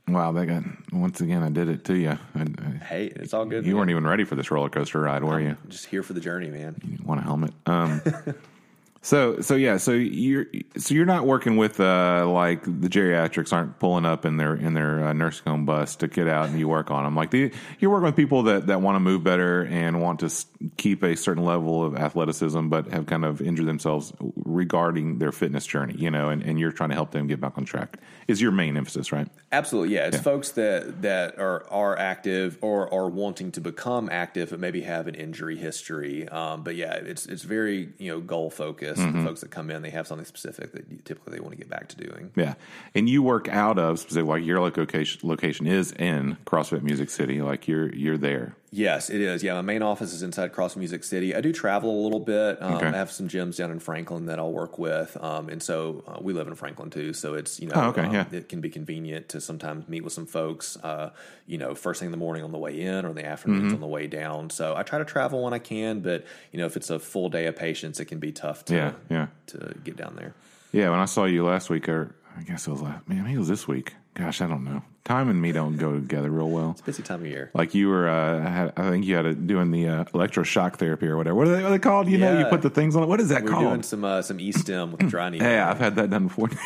[0.06, 1.42] Wow, that got once again.
[1.42, 2.18] I did it to you.
[2.34, 3.66] I, I, Hey, it's all good.
[3.66, 3.76] you man.
[3.78, 5.56] weren't even ready for this roller coaster ride, were you?
[5.68, 6.76] just here for the journey, man.
[6.82, 7.52] You want a helmet?
[7.66, 8.00] Um,
[9.00, 13.78] so so yeah, so you're so you're not working with uh, like the geriatrics aren't
[13.78, 16.66] pulling up in their in their uh, nursing home bus to get out and you
[16.66, 17.14] work on them.
[17.14, 20.30] Like the, you're working with people that that want to move better and want to
[20.76, 24.12] keep a certain level of athleticism, but have kind of injured themselves
[24.44, 25.94] regarding their fitness journey.
[25.96, 27.98] You know, and, and you're trying to help them get back on track.
[28.26, 29.28] Is your main emphasis right?
[29.52, 30.06] Absolutely, yeah.
[30.06, 34.80] It's folks that that are are active or are wanting to become active, but maybe
[34.80, 36.28] have an injury history.
[36.28, 38.87] Um, but yeah, it's it's very you know goal focused.
[38.96, 39.18] Mm-hmm.
[39.18, 41.58] The folks that come in, they have something specific that you- typically they want to
[41.58, 42.30] get back to doing.
[42.36, 42.54] Yeah,
[42.94, 47.42] and you work out of specific like your location location is in CrossFit Music City.
[47.42, 48.54] Like you're you're there.
[48.70, 49.42] Yes, it is.
[49.42, 51.34] Yeah, my main office is inside Cross Music City.
[51.34, 52.60] I do travel a little bit.
[52.62, 52.86] Um, Okay.
[52.86, 56.18] I have some gyms down in Franklin that I'll work with, um, and so uh,
[56.20, 57.14] we live in Franklin too.
[57.14, 58.24] So it's you know, Oh, okay, um, yeah.
[58.30, 60.76] it can be convenient to sometimes meet with some folks.
[60.82, 61.10] Uh,
[61.46, 63.64] you know, first thing in the morning on the way in, or in the afternoons
[63.72, 63.74] Mm-hmm.
[63.76, 64.50] on the way down.
[64.50, 67.30] So I try to travel when I can, but you know, if it's a full
[67.30, 69.26] day of patients, it can be tough to Yeah, yeah.
[69.46, 70.34] to get down there.
[70.72, 73.36] Yeah, when I saw you last week, or I guess it was last, man, maybe
[73.36, 73.94] it was this week.
[74.18, 74.82] Gosh, I don't know.
[75.04, 76.72] Time and me don't go together real well.
[76.72, 77.50] It's a busy time of year.
[77.54, 80.74] Like you were, uh, I had- I think you had a, doing the uh, electroshock
[80.76, 81.36] therapy or whatever.
[81.36, 82.08] What are they, what are they called?
[82.08, 83.06] You know, you put the things on it.
[83.06, 83.84] What is that We're doing called?
[83.84, 85.46] some uh, some e stim with dry needle.
[85.46, 86.50] Yeah, I've had that done before.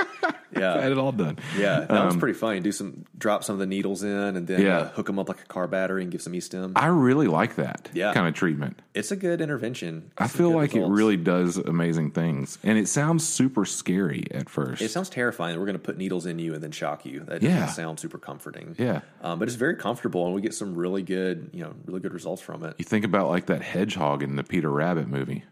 [0.56, 1.38] I had it all done.
[1.56, 2.60] Yeah, that was pretty funny.
[2.60, 4.78] Do some, drop some of the needles in, and then Um, Yeah.
[4.78, 6.72] uh, hook them up like a car battery and give some e-stim.
[6.76, 8.12] I really like that Yeah.
[8.12, 8.82] kind of treatment.
[8.92, 10.10] It's a good intervention.
[10.18, 10.90] I feel like results.
[10.90, 14.82] it really does amazing things, and it sounds super scary at first.
[14.82, 15.54] It sounds terrifying.
[15.54, 17.20] that We're going to put needles in you and then shock you.
[17.20, 17.60] That Yeah.
[17.60, 18.74] doesn't sound super comforting.
[18.78, 19.00] Yeah.
[19.22, 22.12] um, but it's very comfortable, and we get some really good, you know, really good
[22.12, 22.74] results from it.
[22.78, 25.44] you think about like that hedgehog in the Peter Rabbit movie.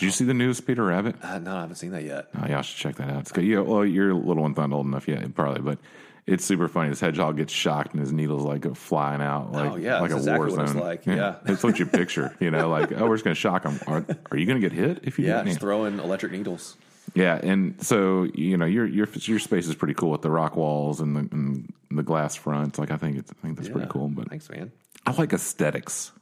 [0.00, 1.16] Did you see the news, Peter Rabbit?
[1.22, 2.28] Uh, no, I haven't seen that yet.
[2.34, 3.20] Oh, y'all should check that out.
[3.20, 3.44] It's good.
[3.44, 5.78] Yeah, well, your little one's not old enough yet, probably, but
[6.26, 6.88] it's super funny.
[6.88, 10.10] This hedgehog gets shocked and his needles like go flying out, like Oh, yeah, like
[10.10, 10.80] that's a war exactly what it's zone.
[10.82, 11.36] like, yeah.
[11.44, 12.34] that's what you picture.
[12.40, 13.78] You know, like oh, we're just gonna shock him.
[13.86, 15.26] Are, are you gonna get hit if you?
[15.26, 16.78] Yeah, throwing electric needles.
[17.14, 20.56] Yeah, and so you know your your your space is pretty cool with the rock
[20.56, 22.78] walls and the and the glass fronts.
[22.78, 24.08] Like I think it's I think that's pretty cool.
[24.08, 24.72] But thanks, man.
[25.04, 26.12] I like aesthetics.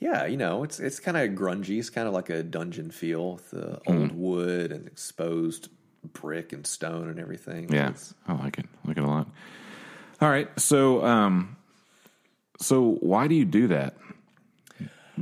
[0.00, 1.78] Yeah, you know, it's it's kind of grungy.
[1.78, 3.92] It's kind of like a dungeon feel with the Hmm.
[3.92, 5.68] old wood and exposed
[6.14, 7.70] brick and stone and everything.
[7.72, 8.66] Yeah, It's- I like it.
[8.84, 9.28] I like it a lot.
[10.22, 11.56] All right, so um,
[12.58, 13.94] so why do you do that?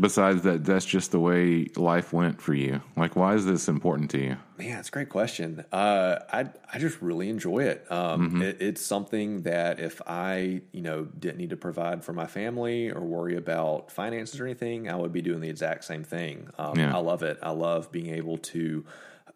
[0.01, 2.81] Besides that, that's just the way life went for you.
[2.97, 4.37] Like, why is this important to you?
[4.59, 5.65] Man, it's a great question.
[5.73, 7.91] Uh, I I just really enjoy it.
[7.91, 8.43] Um, Mm-hmm.
[8.43, 8.57] it.
[8.61, 13.01] It's something that if I you know didn't need to provide for my family or
[13.01, 16.49] worry about finances or anything, I would be doing the exact same thing.
[16.59, 16.95] Um, Yeah.
[16.97, 17.39] I love it.
[17.43, 18.85] I love being able to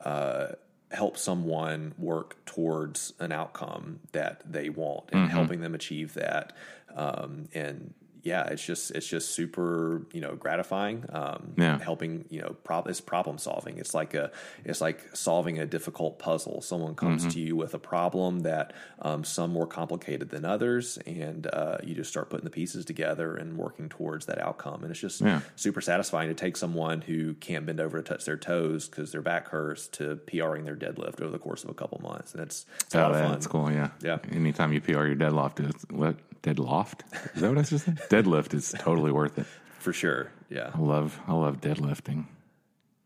[0.05, 0.47] uh,
[0.91, 5.31] help someone work towards an outcome that they want and Mm-hmm.
[5.31, 6.53] helping them achieve that.
[6.95, 11.05] Um, and yeah, it's just it's just super you know gratifying.
[11.13, 11.79] Um, Yeah.
[11.79, 14.31] helping you know prob- it's problem solving it's like a
[14.65, 17.31] it's like solving a difficult puzzle someone comes Mm-hmm.
[17.31, 21.95] to you with a problem that um, some more complicated than others and uh, you
[21.95, 25.41] just start putting the pieces together and working towards that outcome and it's just Yeah.
[25.57, 29.23] super satisfying to take someone who can't bend over to touch their toes because their
[29.23, 32.67] back hurts to PRing their deadlift over the course of a couple months and it's,
[32.85, 33.71] it's a lot Oh, of fun that's cool.
[33.71, 34.19] Yeah, Yeah.
[34.31, 37.01] Anytime you PR your deadlift, is what deadloft?
[37.35, 38.01] Is that what I just said?
[38.13, 39.47] Deadlift is totally worth it.
[39.79, 42.27] for sure yeah I love I love deadlifting.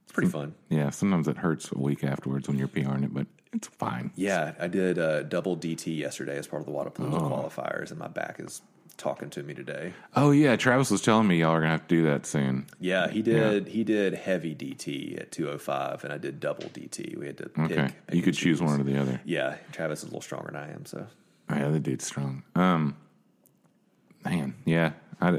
[0.05, 3.27] it's pretty fun Yeah, sometimes it hurts a week afterwards when you're PRing it, but
[3.53, 4.11] it's fine.
[4.17, 7.31] Yeah, I did uh, double DT yesterday as part of the Wodapalooza Oh.
[7.31, 8.61] qualifiers, and my back is
[8.99, 9.95] talking to me today.
[10.15, 12.67] Oh yeah, Travis was telling me y'all are gonna have to do that soon.
[12.81, 13.69] Yeah, he did.
[13.69, 17.17] He did heavy DT at 205, and I did double DT.
[17.17, 17.71] We had to pick.
[17.71, 19.21] Okay, you could choose one or the other.
[19.25, 21.07] Yeah, Travis is a little stronger than I am, so
[21.49, 22.43] Oh, yeah, the dude's strong.
[22.57, 22.97] Um,
[24.29, 25.39] man, yeah, I,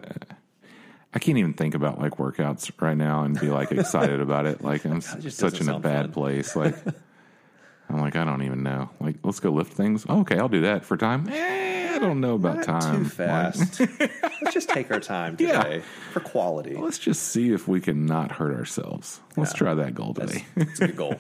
[1.14, 4.62] I can't even think about like workouts right now and be like excited about it.
[4.64, 6.12] Like I'm such in a bad fun.
[6.14, 6.56] place.
[6.56, 6.76] Like
[7.90, 8.90] I'm like I don't even know.
[9.00, 10.06] Like let's go lift things.
[10.08, 11.28] Okay, I'll do that for time.
[11.30, 12.96] Eh, I don't know about not time.
[12.98, 13.80] too Like, fast.
[14.42, 15.64] Let's just take our time Yeah.
[15.64, 16.76] today for quality.
[16.76, 19.20] let's just see if we can not hurt ourselves.
[19.36, 20.46] Let's try that goal today.
[20.56, 21.16] It's a good goal.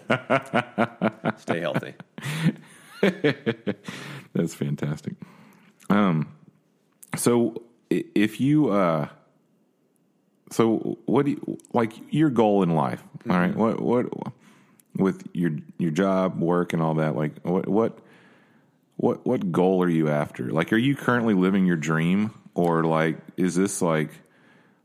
[1.38, 1.95] Stay healthy.
[4.34, 5.13] That's fantastic.
[5.89, 6.32] Um,
[7.15, 9.08] so if you, uh,
[10.52, 13.04] so what do you like your goal in life?
[13.30, 14.06] All right, what what
[14.96, 18.00] with your your job, work, and all that, like what what
[18.96, 20.52] what what goal are you after?
[20.52, 24.12] Like, are you currently living your dream, or like is this like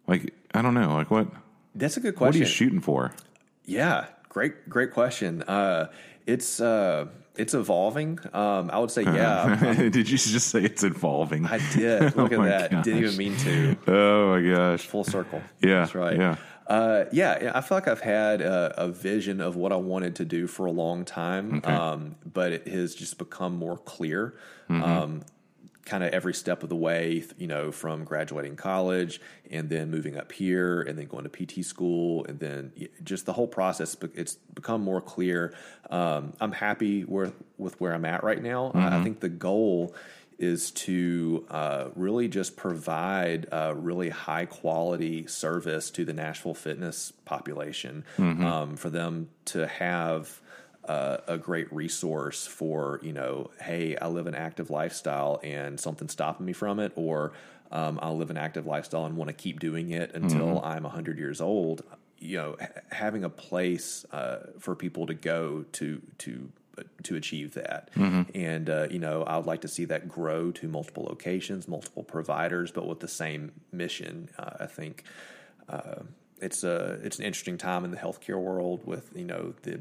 [0.06, 1.28] like I don't know, like what
[1.74, 2.28] That's a good question.
[2.28, 3.12] what are you shooting for?
[3.64, 5.42] Yeah, great, great question.
[5.42, 5.90] Uh,
[6.26, 8.18] it's uh, it's evolving.
[8.32, 11.46] Um, I would say, yeah, I'm- Did you just say it's evolving?
[11.46, 12.02] I did.
[12.16, 12.84] Look Oh at that.
[12.84, 13.76] Didn't even mean to.
[13.88, 14.86] oh my gosh!
[14.86, 15.42] Full circle.
[15.60, 16.16] Yeah, that's right.
[16.18, 16.36] yeah.
[16.66, 20.24] Uh, yeah, I feel like I've had a, a vision of what I wanted to
[20.24, 24.34] do for a long time, um, but it has just become more clear.
[24.70, 24.82] Mm-hmm.
[24.82, 25.22] Um,
[25.84, 30.16] kind of every step of the way, you know, from graduating college and then moving
[30.16, 33.96] up here and then going to PT school and then just the whole process.
[34.14, 35.54] It's become more clear.
[35.90, 38.70] Um, I'm happy with with where I'm at right now.
[38.74, 39.94] I- I think the goal
[40.38, 47.12] is to uh, really just provide a really high quality service to the Nashville fitness
[47.24, 50.40] population um, for them to have
[50.86, 56.12] uh, a great resource for you know hey i live an active lifestyle and something's
[56.12, 57.32] stopping me from it or
[57.70, 61.18] um, i live an active lifestyle and want to keep doing it until i'm 100
[61.18, 61.82] years old
[62.18, 66.50] you know ha- having a place uh, for people to go to to
[67.02, 67.90] to achieve that.
[68.34, 72.02] And uh, you know i would like to see that grow to multiple locations multiple
[72.02, 75.04] providers but with the same mission uh, i think
[75.68, 75.96] uh,
[76.40, 79.80] it's a it's an interesting time in the healthcare world with you know the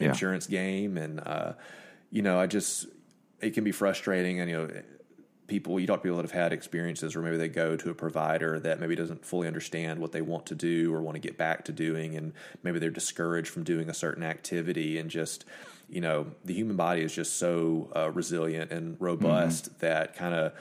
[0.00, 0.08] Yeah.
[0.08, 0.96] insurance game.
[0.96, 1.52] And uh,
[2.10, 2.86] you know I just
[3.40, 4.40] it can be frustrating.
[4.40, 4.82] And you know
[5.46, 7.94] people you talk to people that have had experiences where maybe they go to a
[7.94, 11.36] provider that maybe doesn't fully understand what they want to do or want to get
[11.36, 12.16] back to doing.
[12.16, 14.98] And maybe they're discouraged from doing a certain activity.
[14.98, 15.44] And just
[15.88, 20.52] you know the human body is just so uh, resilient and robust that kind of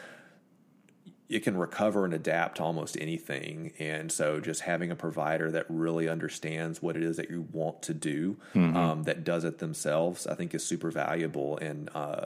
[1.31, 3.71] it can recover and adapt to almost anything.
[3.79, 7.81] And so, just having a provider that really understands what it is that you want
[7.83, 11.57] to do, um, that does it themselves, I think is super valuable.
[11.57, 12.25] And uh,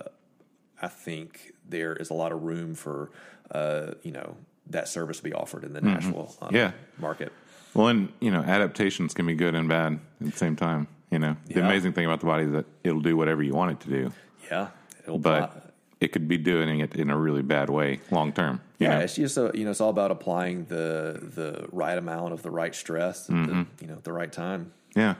[0.81, 3.11] I think there is a lot of room for,
[3.51, 4.35] uh, you know,
[4.67, 6.71] that service to be offered in the Nashville uh, Yeah.
[6.97, 7.31] market.
[7.75, 10.87] Well, and you know, adaptations can be good and bad at the same time.
[11.11, 11.65] You know, the Yeah.
[11.65, 14.11] amazing thing about the body is that it'll do whatever you want it to do,
[14.49, 14.69] Yeah.
[15.03, 15.64] It'll but
[16.05, 18.61] it could be doing it in a really bad way long term.
[18.79, 18.99] yeah, know?
[19.05, 22.51] it's just a, you know it's all about applying the the right amount of the
[22.51, 24.71] right stress, at the, you know, at the right time.
[24.95, 25.15] Yeah.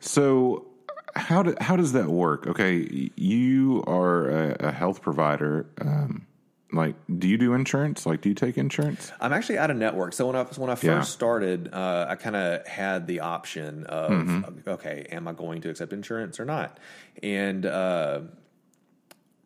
[0.00, 0.66] So
[1.14, 2.46] how do, how does that work?
[2.46, 5.66] Okay, you are a, a health provider.
[5.80, 6.26] Um,
[6.72, 8.06] like, do you do insurance?
[8.06, 9.10] Like, do you take insurance?
[9.20, 10.12] I'm actually out of network.
[10.12, 11.00] So when I when I first Yeah.
[11.02, 14.68] started, uh, I kind of had the option of Mm-hmm.
[14.70, 16.78] okay, am I going to accept insurance or not?
[17.24, 18.20] And uh,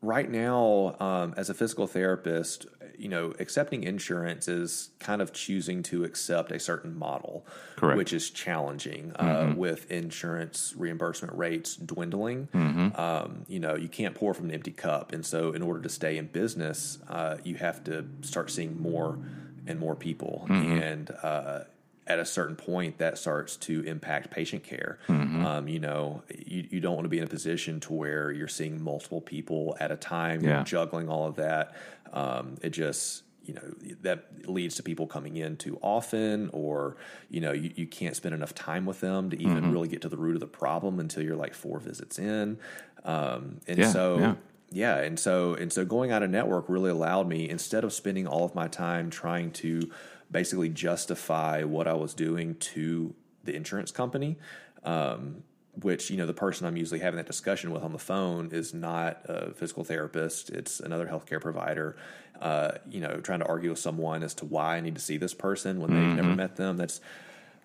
[0.04, 5.82] right now, um, as a physical therapist, you know, accepting insurance is kind of choosing
[5.84, 7.44] to accept a certain model,
[7.76, 7.90] Correct.
[7.90, 7.98] Mm-hmm.
[7.98, 12.48] which is challenging uh, with insurance reimbursement rates dwindling.
[12.54, 13.00] Mm-hmm.
[13.00, 15.88] Um, you know, you can't pour from an empty cup, and so in order to
[15.88, 19.18] stay in business, uh, you have to start seeing more
[19.66, 20.78] and more people, Mm-hmm.
[20.78, 21.60] and uh,
[22.06, 24.98] at a certain point that starts to impact patient care.
[25.08, 25.44] Mm-hmm.
[25.46, 28.48] Um, you know, you, you don't want to be in a position to where you're
[28.48, 30.62] seeing multiple people at a time, Yeah.
[30.64, 31.74] juggling all of that.
[32.12, 33.62] Um, it just, you know,
[34.02, 36.96] that leads to people coming in too often, or,
[37.30, 39.70] you know, you, you can't spend enough time with them to even Mm-hmm.
[39.72, 42.58] really get to the root of the problem until you're like four visits in.
[43.04, 44.34] Um, and Yeah, so, yeah.
[44.70, 48.26] yeah, and so and so going out of network really allowed me instead of spending
[48.26, 49.90] all of my time trying to
[50.34, 54.36] basically justify what I was doing to the insurance company,
[54.82, 55.44] um,
[55.80, 58.74] which you know the person I'm usually having that discussion with on the phone is
[58.74, 61.96] not a physical therapist; it's another healthcare provider.
[62.40, 65.16] Uh, you know, trying to argue with someone as to why I need to see
[65.16, 66.76] this person when they've never met them.
[66.76, 67.00] That's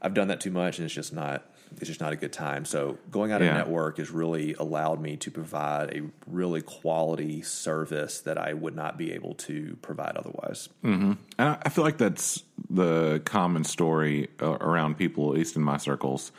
[0.01, 1.43] I've done that too much, and it's just not
[1.77, 2.65] it's just not a good time.
[2.65, 3.49] So going out Yeah.
[3.49, 8.75] of network has really allowed me to provide a really quality service that I would
[8.75, 10.69] not be able to provide otherwise.
[10.83, 15.63] And I I feel like that's the common story uh, around people, at least in
[15.63, 16.31] my circles,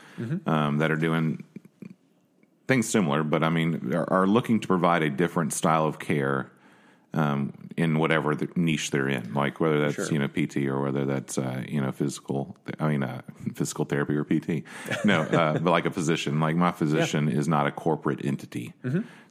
[0.45, 1.43] um, that are doing
[2.67, 6.49] things similar, but I mean, are, are looking to provide a different style of care
[7.13, 10.07] um, in whatever the niche they're in, like whether that's Sure.
[10.13, 12.55] you know PT or whether that's uh, you know physical.
[12.79, 13.21] I mean, uh,
[13.55, 14.63] physical therapy or PT.
[15.03, 16.39] No, uh, but like a physician.
[16.39, 18.73] Like my physician is not a corporate entity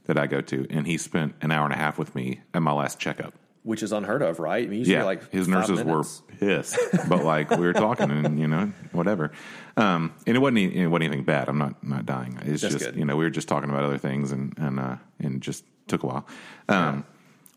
[0.04, 2.60] that I go to, and he spent an hour and a half with me at
[2.60, 3.32] my last checkup.
[3.62, 4.64] Which is unheard of, right?
[4.66, 6.22] I mean, Yeah, like his nurses minutes.
[6.30, 6.78] were pissed,
[7.10, 9.32] but like we were talking, and you know, whatever.
[9.76, 11.48] Um, and it wasn't it wasn't anything bad.
[11.48, 12.38] I'm not not dying.
[12.42, 12.96] It's That's just good.
[12.96, 16.02] you know we were just talking about other things, and and uh, and just took
[16.02, 16.26] a while.
[16.70, 17.04] Um,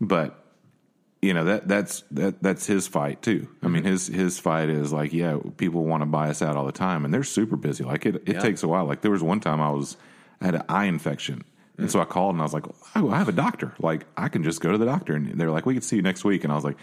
[0.02, 0.40] But
[1.22, 3.48] you know that that's that that's his fight too.
[3.62, 3.74] I Mm-hmm.
[3.74, 6.74] mean his his fight is like yeah, people want to buy us out all the
[6.74, 7.86] time, and they're super busy.
[7.86, 8.40] Like it it Yeah.
[8.40, 8.84] takes a while.
[8.86, 9.96] Like there was one time I was
[10.42, 11.46] I had an eye infection.
[11.84, 12.66] And so I called and I was like,
[12.96, 13.74] oh, I have a doctor.
[13.80, 15.14] Like, I can just go to the doctor.
[15.16, 16.44] And they're like, we can see you next week.
[16.44, 16.78] And I was like,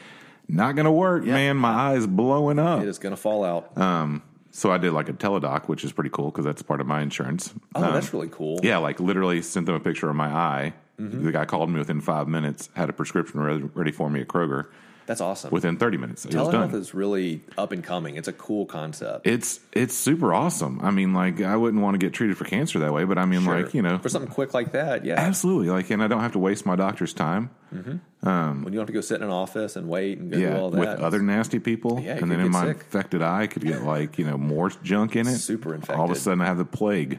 [0.48, 1.56] not going to work, man.
[1.56, 2.82] My eye is blowing up.
[2.82, 3.76] It is going to fall out.
[3.78, 4.22] Um,
[4.52, 7.02] So I did like a Teladoc, which is pretty cool because that's part of my
[7.02, 7.54] insurance.
[7.74, 8.58] oh, Um, that's really cool.
[8.62, 10.74] yeah, like literally sent them a picture of my eye.
[10.98, 11.24] Mm-hmm.
[11.24, 13.40] The guy called me within five minutes, had a prescription
[13.74, 14.66] ready for me at Kroger
[15.06, 15.50] That's awesome.
[15.50, 16.24] within 30 minutes.
[16.24, 16.74] It was Telehealth done.
[16.80, 18.16] is really up and coming.
[18.16, 19.26] It's a cool concept.
[19.26, 20.80] It's it's super awesome.
[20.82, 23.24] I mean, like I wouldn't want to get treated for cancer that way, but I
[23.24, 23.62] mean, Sure.
[23.62, 25.14] like you know, for something quick like that, yeah.
[25.18, 25.68] absolutely.
[25.70, 27.50] Like, and I don't have to waste my doctor's time.
[27.74, 28.28] Mm-hmm.
[28.28, 30.36] Um, when you don't have to go sit in an office and wait and go
[30.36, 31.00] do Yeah, all with that.
[31.00, 32.76] other nasty people, Yeah, you and then could in get my sick.
[32.78, 35.36] infected eye, I could get like you know more junk in it.
[35.38, 35.96] Super infected.
[35.96, 36.22] All of a infected.
[36.24, 37.18] sudden, I have the plague,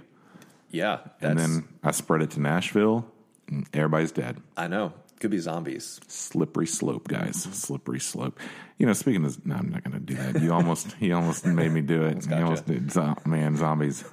[0.70, 3.06] yeah, and then I spread it to Nashville.
[3.50, 4.38] and Everybody's dead.
[4.56, 6.02] I know could be zombies.
[6.08, 7.44] slippery slope, guys.
[7.44, 8.40] Slippery slope.
[8.78, 10.42] You know, speaking of, no, I'm not going to do that.
[10.42, 12.24] You almost, you almost made me do it.
[12.24, 12.44] You gotcha.
[12.44, 12.92] almost did.
[12.92, 14.04] Zo- Man, zombies.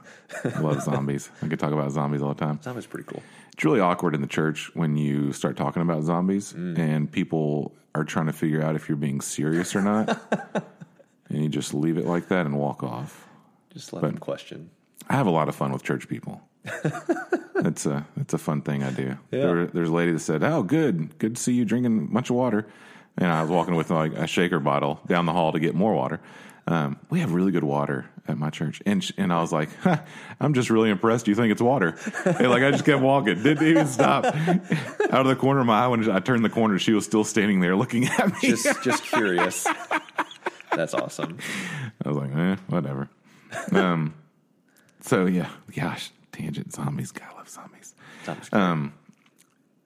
[0.45, 1.31] I love zombies.
[1.43, 2.61] I could talk about zombies all the time.
[2.63, 3.23] Zombies pretty cool.
[3.55, 6.79] It's really awkward in the church when you start talking about zombies mm.
[6.79, 10.21] and people are trying to figure out if you're being serious or not,
[11.29, 13.27] and you just leave it like that and walk off.
[13.73, 14.71] Just let them question.
[15.09, 16.43] I have a lot of fun with church people.
[17.57, 19.17] it's a it's a fun thing I do.
[19.31, 19.41] Yeah.
[19.41, 22.31] There, there's a lady that said, "Oh, good, good to see you drinking a bunch
[22.31, 22.67] of water."
[23.17, 25.95] And I was walking with like a shaker bottle down the hall to get more
[25.95, 26.21] water.
[26.69, 29.75] Um, we have really good water at my church, and sh- and I was like,
[29.79, 29.99] huh,
[30.39, 31.27] "I'm just really impressed.
[31.27, 31.97] You think it's water?"
[32.27, 34.25] And like I just kept walking, didn't even stop.
[35.11, 37.25] Out of the corner of my eye, when I turned the corner, she was still
[37.25, 38.51] standing there looking at me.
[38.51, 39.67] Just just curious.
[40.73, 41.39] That's awesome.
[42.05, 43.09] I was like, eh, whatever.
[43.73, 44.15] Um,
[45.01, 47.13] so yeah, gosh, tangent zombies.
[47.13, 47.95] God, I love zombies.
[48.25, 48.53] Zombies.
[48.53, 48.93] Um,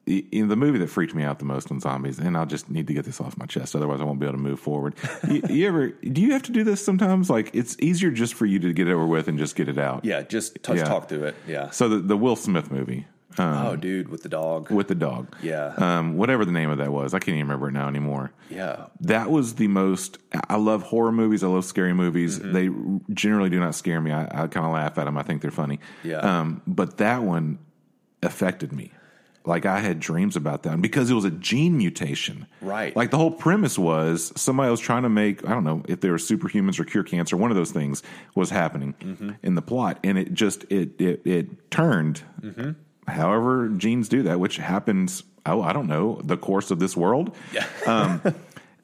[0.05, 2.87] in the movie that freaked me out the most on zombies, and I'll just need
[2.87, 4.95] to get this off my chest, otherwise I won't be able to move forward.
[5.29, 5.87] you, you ever?
[5.89, 7.29] Do you have to do this sometimes?
[7.29, 9.77] Like it's easier just for you to get it over with and just get it
[9.77, 10.03] out.
[10.03, 10.83] yeah, just touch Yeah.
[10.83, 11.35] talk through it.
[11.47, 11.69] Yeah.
[11.69, 13.07] So the the Will Smith movie
[13.39, 14.69] um, oh, dude, with the dog.
[14.71, 15.73] with the dog, Yeah.
[15.77, 18.31] um, whatever the name of that was, I can't even remember it now anymore.
[18.49, 18.85] yeah.
[19.01, 20.17] That was the most.
[20.49, 21.43] I love horror movies.
[21.43, 22.39] I love scary movies.
[22.39, 22.53] Mm-hmm.
[23.07, 24.11] They generally do not scare me.
[24.11, 25.17] I, I kind of laugh at them.
[25.17, 25.79] I think they're funny.
[26.03, 26.17] Yeah.
[26.19, 27.59] Um, but that one
[28.21, 28.91] affected me.
[29.45, 32.47] Like I had dreams about that because it was a gene mutation.
[32.61, 32.95] Right.
[32.95, 35.45] Like the whole premise was somebody was trying to make.
[35.45, 37.35] I don't know if they were superhumans or cure cancer.
[37.35, 38.03] One of those things
[38.35, 39.31] was happening Mm-hmm.
[39.43, 42.21] in the plot, and it just it it it turned.
[42.41, 42.71] Mm-hmm.
[43.07, 45.23] However, genes do that, which happens.
[45.45, 47.67] Oh, I don't know the course of this world Yeah.
[47.85, 48.21] um,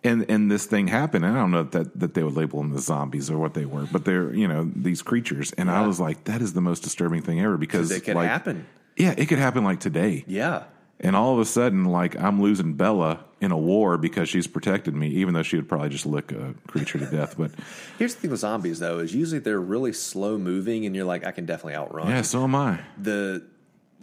[0.04, 1.24] and and this thing happened.
[1.26, 3.66] And I don't know that that they would label them as zombies or what they
[3.66, 5.52] were, but they're you know these creatures.
[5.54, 8.30] And I was like, that is the most disturbing thing ever because it could like,
[8.30, 8.66] happen.
[8.98, 10.26] Yeah, it could happen like today.
[10.28, 10.64] Yeah.
[11.02, 14.94] And all of a sudden, like I'm losing Bella in a war because she's protected
[14.94, 17.38] me, even though she would probably just lick a creature to death.
[17.38, 17.52] But
[17.98, 21.26] Here's the thing with zombies, though, is usually they're really slow moving, and you're like,
[21.26, 22.10] I can definitely outrun.
[22.10, 22.82] yeah, so am I.
[22.98, 23.44] The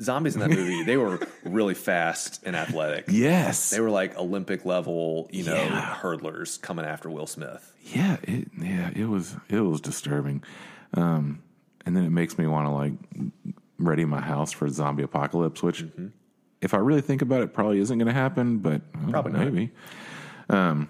[0.01, 3.07] zombies in that movie, they were really fast and athletic.
[3.09, 5.97] Yes, They were like Olympic level, you know, Yeah.
[6.01, 7.73] hurdlers coming after Will Smith.
[7.95, 10.43] Yeah, it, yeah, it was it was disturbing,
[10.95, 11.43] um,
[11.85, 12.93] and then it makes me want to like
[13.79, 15.63] ready my house for zombie apocalypse.
[15.63, 15.85] Which,
[16.61, 19.45] if I really think about it, probably isn't going to happen, but uh, Probably not.
[19.45, 19.71] maybe.
[20.49, 20.89] Um,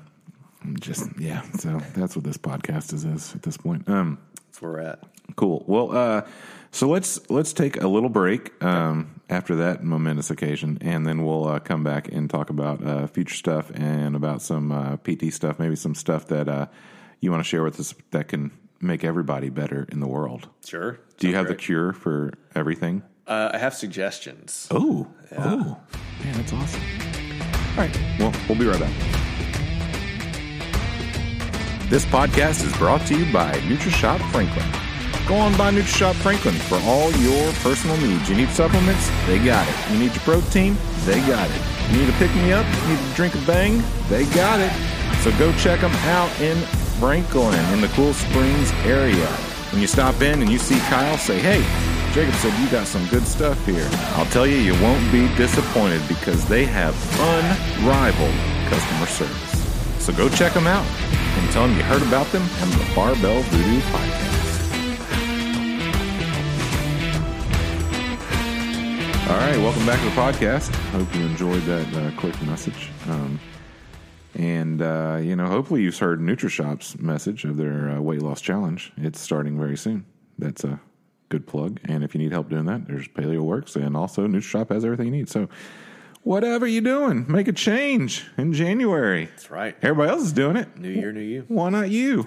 [0.80, 3.88] just yeah, so that's what this podcast is, is at this point.
[3.88, 4.18] Um,
[4.60, 5.00] we're at.
[5.36, 5.64] Cool.
[5.66, 6.22] Well, uh,
[6.70, 11.48] so let's let's take a little break um, after that momentous occasion, and then we'll
[11.48, 15.58] uh, come back and talk about uh, future stuff and about some uh, PT stuff,
[15.58, 16.66] maybe some stuff that uh,
[17.20, 18.50] you want to share with us that can
[18.80, 20.48] make everybody better in the world.
[20.64, 20.98] Sure.
[21.18, 23.02] Do you Sounds have the cure for everything?
[23.26, 24.68] Uh, I have suggestions.
[24.70, 25.80] Oh, oh,
[26.22, 26.82] man, that's awesome.
[27.72, 28.00] All right.
[28.18, 29.25] Well, we'll be right back.
[31.88, 34.66] This podcast is brought to you by NutriShop Franklin.
[35.28, 38.28] Go on by NutriShop Franklin for all your personal needs.
[38.28, 39.08] You need supplements?
[39.28, 39.92] They got it.
[39.92, 40.76] You need your protein?
[41.04, 41.62] They got it.
[41.92, 42.66] You need to pick me up?
[42.66, 43.84] You need to drink a bang?
[44.08, 44.72] They got it.
[45.22, 46.56] So go check them out in
[46.98, 49.28] Franklin in the Cool Springs area.
[49.70, 51.62] When you stop in and you see Kyle, say, hey,
[52.12, 53.88] Jacob said you got some good stuff here.
[54.16, 58.34] I'll tell you, you won't be disappointed because they have unrivaled
[58.70, 60.04] customer service.
[60.04, 60.84] So go check them out
[61.36, 64.36] and tell them you heard about them on the Barbell Voodoo podcast.
[69.28, 70.74] All right, welcome back to the podcast.
[70.92, 72.90] Hope you enjoyed that uh, quick message.
[73.08, 73.40] Um,
[74.34, 78.92] and, uh, you know, hopefully you've heard NutriShop's message of their uh, weight loss challenge.
[78.96, 80.06] It's starting very soon.
[80.38, 80.80] That's a
[81.28, 81.80] good plug.
[81.84, 83.74] And if you need help doing that, there's Paleo Works.
[83.76, 85.28] And also, NutriShop has everything you need.
[85.28, 85.48] So,
[86.26, 89.26] whatever you're doing, make a change in January.
[89.26, 89.76] That's right.
[89.80, 90.76] Everybody else is doing it.
[90.76, 91.44] New year, new you.
[91.48, 92.26] Why not you?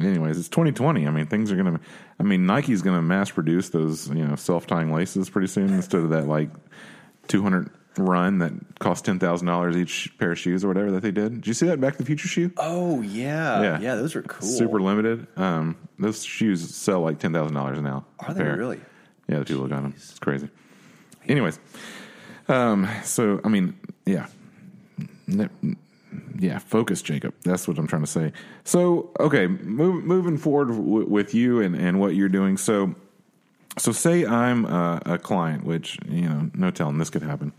[0.00, 1.06] anyways, it's 2020.
[1.06, 1.80] I mean, things are gonna.
[2.18, 6.00] I mean, Nike's gonna mass produce those you know self tying laces pretty soon instead
[6.02, 6.50] of that like
[7.28, 11.12] 200 run that cost ten thousand dollars each pair of shoes or whatever that they
[11.12, 11.34] did.
[11.34, 12.50] Did you see that Back to the Future shoe?
[12.56, 13.80] Oh yeah, Yeah.
[13.80, 14.48] yeah, those are cool.
[14.48, 15.28] Super limited.
[15.36, 18.04] Um, those shoes sell like ten thousand dollars now.
[18.18, 18.56] Are they pair.
[18.56, 18.80] really?
[19.28, 19.94] Yeah, the people got them.
[19.96, 20.48] It's crazy.
[21.28, 21.58] Anyways,
[22.48, 24.26] um, so I mean, yeah,
[26.38, 26.58] yeah.
[26.58, 27.34] Focus, Jacob.
[27.42, 28.32] That's what I'm trying to say.
[28.64, 32.56] So, okay, move, moving forward w- with you and and what you're doing.
[32.56, 32.94] So,
[33.78, 37.52] so say I'm a, a client, which you know, no telling this could happen.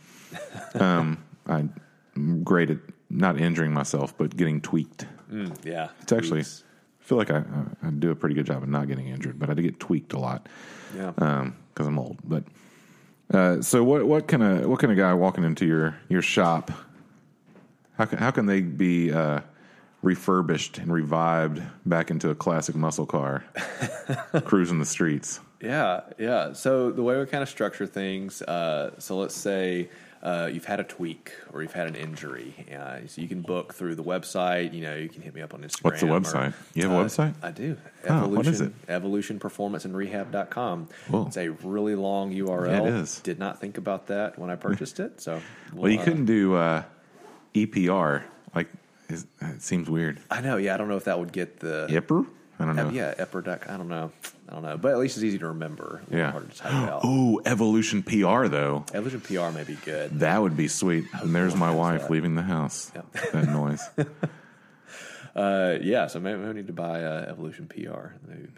[0.76, 2.78] Um, I'm great at
[3.10, 5.06] not injuring myself, but getting tweaked.
[5.32, 6.64] Mm, yeah, It's actually, Tweaks.
[7.02, 7.44] I feel like I,
[7.84, 10.14] I, do a pretty good job of not getting injured, but I do get tweaked
[10.14, 10.48] a lot
[10.96, 11.12] yeah.
[11.12, 12.18] because I'm old.
[12.24, 12.44] But
[13.34, 14.06] uh, so what?
[14.06, 16.72] What kind of what kind of guy walking into your your shop?
[17.98, 19.42] How can how can they be uh,
[20.02, 23.44] refurbished and revived back into a classic muscle car,
[24.46, 25.40] cruising the streets?
[25.62, 26.54] Yeah, yeah.
[26.54, 29.90] So the way we kind of structure things, uh, so let's say
[30.24, 33.74] uh, you've had a tweak or you've had an injury, uh, so you can book
[33.74, 34.74] through the website.
[34.74, 35.84] You know, you can hit me up on Instagram.
[35.84, 36.54] What's the or- website?
[36.74, 37.34] You have a Uh, website?
[37.44, 37.78] I do.
[38.10, 38.72] Oh, what is it?
[38.88, 40.88] Evolutionperformanceandrehab.com.
[41.10, 41.26] Whoa.
[41.28, 42.68] It's a really long URL.
[42.68, 43.20] Yeah, it is.
[43.20, 45.22] Did not think about that when I purchased it.
[45.22, 45.42] So,
[45.74, 46.84] Well, you uh, couldn't do uh,
[47.54, 48.24] EPR.
[48.54, 48.70] Like
[49.10, 49.26] it
[49.62, 50.20] seems weird.
[50.32, 50.58] I know.
[50.58, 51.88] Yeah, I don't know if that would get the.
[51.90, 52.26] Yipper?
[52.60, 52.90] I don't know.
[52.90, 53.46] Yeah, Epper.
[53.70, 54.12] I don't know.
[54.48, 54.78] I don't know.
[54.78, 56.02] But at least it's easy to remember.
[56.10, 56.32] Yeah.
[56.32, 57.02] Harder to type out.
[57.04, 58.86] Oh, Evolution PR though.
[58.94, 60.20] Evolution PR may be good.
[60.20, 61.06] That would be sweet.
[61.22, 62.12] And there's my wife that.
[62.12, 62.92] leaving the house.
[63.34, 63.82] That noise.
[65.36, 68.14] Uh, yeah, so maybe we need to buy uh, Evolution PR.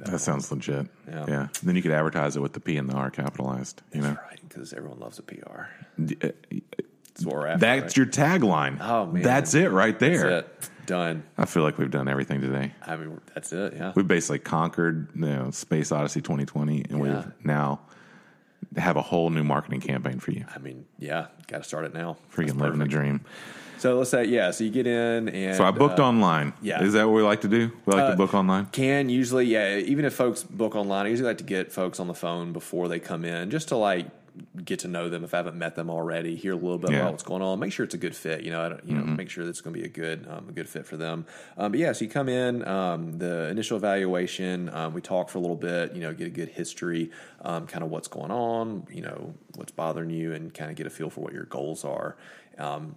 [0.06, 0.86] That- sounds legit.
[1.08, 1.26] Yeah.
[1.28, 1.48] Yeah.
[1.64, 3.82] Then you could advertise it with the P and the R capitalized.
[3.94, 5.64] You know, right, because everyone loves a PR.
[6.00, 6.28] D- uh,
[7.16, 7.66] That's what we're after.
[7.66, 7.98] that's right?
[7.98, 8.78] your tagline.
[8.80, 9.24] Oh, man.
[9.24, 10.46] that's it right there.
[10.88, 11.24] Done.
[11.38, 12.72] I feel like we've done everything today.
[12.86, 13.74] I mean, that's it.
[13.76, 13.92] Yeah.
[13.96, 16.98] We've basically conquered you know, Space Odyssey 2020, and Yeah.
[16.98, 17.82] we've now
[18.78, 20.46] have a whole new marketing campaign for you.
[20.56, 22.16] I mean, yeah, got to start it now.
[22.34, 23.22] Freaking living the dream.
[23.80, 25.56] So let's say, yeah, so you get in and.
[25.58, 26.54] So I booked uh, online.
[26.62, 26.82] yeah.
[26.82, 27.70] Is that what we like to do?
[27.86, 28.68] We like Uh, to book online?
[28.68, 32.08] Can usually, yeah, even if folks book online, I usually like to get folks on
[32.08, 34.08] the phone before they come in just to like
[34.64, 37.00] get to know them if I haven't met them already, hear a little bit Yeah.
[37.00, 38.96] about what's going on, make sure it's a good fit, you know, I don't, you
[38.96, 41.26] know, make sure that's going to be a good, um, a good fit for them.
[41.58, 45.38] Um, but yeah, so you come in, um, the initial evaluation, um, we talk for
[45.38, 47.12] a little bit, you know, get a good history,
[47.42, 50.86] um, kind of what's going on, you know, what's bothering you and kind of get
[50.86, 52.18] a feel for what your goals are.
[52.58, 52.96] Um,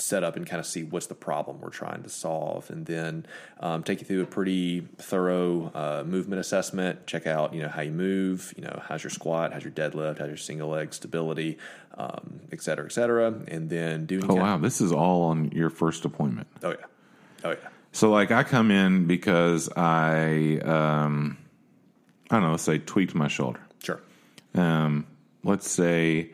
[0.00, 3.26] set up and kind of see what's the problem we're trying to solve, and then
[3.60, 7.06] um, take you through a pretty thorough uh, movement assessment.
[7.06, 10.18] Check out you know how you move, you know how's your squat, how's your deadlift,
[10.18, 11.58] how's your single leg stability,
[11.96, 14.18] um, et cetera, et cetera, and then do.
[14.18, 16.48] any Oh wow, this is all on your first appointment.
[16.62, 16.86] Oh yeah.
[17.44, 17.68] Oh yeah.
[17.92, 21.38] So like I come in because I um
[22.30, 23.60] I don't know, let's say tweaked my shoulder.
[23.82, 24.00] Sure.
[24.54, 25.06] Um
[25.42, 26.32] let's say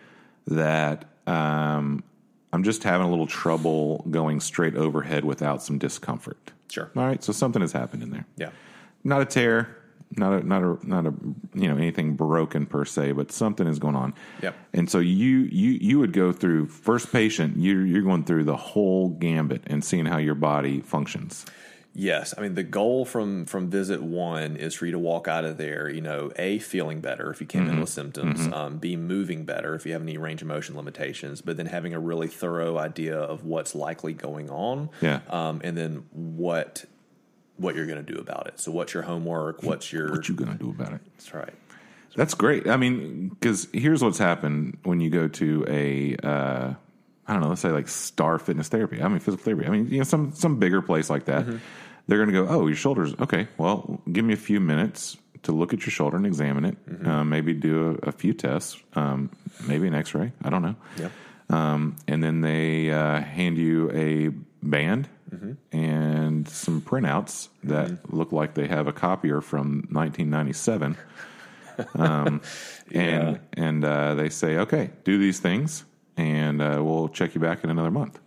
[0.49, 2.05] that um
[2.53, 6.53] I'm just having a little trouble going straight overhead without some discomfort.
[6.71, 6.91] Sure.
[6.97, 8.27] All right, so something has happened in there.
[8.37, 8.51] Yeah.
[9.05, 9.77] Not a tear,
[10.17, 11.15] not a not a not a
[11.55, 14.15] you know anything broken per se, but something is going on.
[14.43, 14.57] Yep.
[14.73, 18.57] And so you you you would go through first patient, You're you're going through the
[18.57, 21.45] whole gambit and seeing how your body functions.
[21.99, 25.47] Yes, I mean the goal from from visit one is for you to walk out
[25.47, 27.71] of there, you know, a feeling better if you came Mm-hmm.
[27.75, 31.41] in with symptoms, um, b moving better if you have any range of motion limitations,
[31.41, 35.21] but then having a really thorough idea of what's likely going on, Yeah.
[35.31, 36.85] um, and then what
[37.57, 38.61] what you're going to do about it.
[38.61, 39.63] So what's your homework?
[39.63, 41.01] What's your What you gonna do about it?
[41.17, 41.55] that's right.
[42.15, 42.69] That's great.
[42.69, 46.75] I mean, because here's what's happened when you go to a, uh,
[47.27, 49.03] I don't know, let's say like Star Fitness Therapy.
[49.03, 49.67] I mean, physical therapy.
[49.67, 51.47] I mean, you know, some some bigger place like that.
[52.07, 53.15] They're going to go, oh, your shoulders.
[53.21, 56.77] Okay, well, give me a few minutes to look at your shoulder and examine it.
[57.07, 58.81] Uh, maybe do a, a few tests.
[58.95, 59.31] Um,
[59.67, 60.33] maybe an X-ray.
[60.43, 60.77] I don't know.
[60.99, 61.13] Yep.
[61.49, 64.29] Um, and then they uh, hand you a
[64.67, 65.09] band
[65.73, 70.97] and some printouts that look like they have a copier from 1997
[72.93, 75.85] and and uh, they say, okay, do these things,
[76.17, 78.19] and uh, we'll check you back in another month.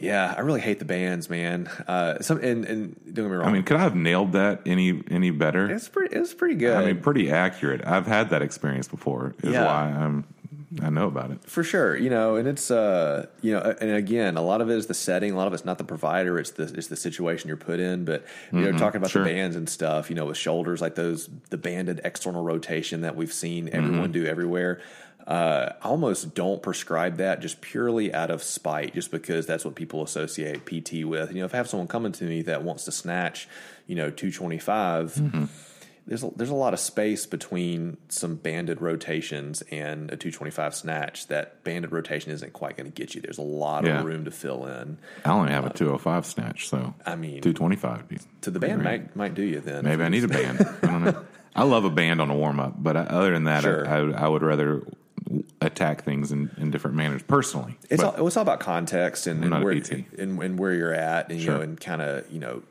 [0.00, 1.68] Yeah, I really hate the bands, man.
[1.86, 3.48] Uh, some and, and don't get me wrong.
[3.48, 5.70] I mean, could I have nailed that any any better?
[5.70, 6.76] it's pretty it's pretty good.
[6.76, 7.86] I mean, pretty accurate.
[7.86, 9.34] I've had that experience before.
[9.42, 9.66] Is Yeah.
[9.66, 10.24] why I'm
[10.80, 11.42] I know about it.
[11.44, 14.76] For sure, you know, and it's uh, you know, and again, a lot of it
[14.76, 15.32] is the setting.
[15.32, 18.04] A lot of it's not the provider; it's the it's the situation you're put in.
[18.04, 19.24] But you know, talking about sure.
[19.24, 23.16] the bands and stuff, you know, with shoulders like those, the banded external rotation that
[23.16, 24.80] we've seen everyone do everywhere.
[25.30, 29.76] Uh, I almost don't prescribe that just purely out of spite, just because that's what
[29.76, 31.32] people associate PT with.
[31.32, 33.48] You know, if I have someone coming to me that wants to snatch,
[33.86, 35.44] you know, 225, mm-hmm.
[36.06, 41.28] there's a, there's a lot of space between some banded rotations and a 225 snatch.
[41.28, 43.20] That banded rotation isn't quite going to get you.
[43.20, 44.00] There's a lot Yeah.
[44.00, 44.98] of room to fill in.
[45.24, 48.08] I only have a 205 snatch, so I mean, 225.
[48.08, 49.02] be- to the band great.
[49.02, 49.84] might, might do you then.
[49.84, 50.66] Maybe I need a band.
[50.82, 51.24] I don't know.
[51.54, 53.86] I love a band on a warm up, but I, other than that, Sure.
[53.88, 54.82] I, I, I would rather
[55.60, 57.76] attack things in, in different manners personally.
[57.88, 61.30] It's But- all, it's all about context and, and where and, and where you're at,
[61.30, 62.62] and you know, and kind of you know,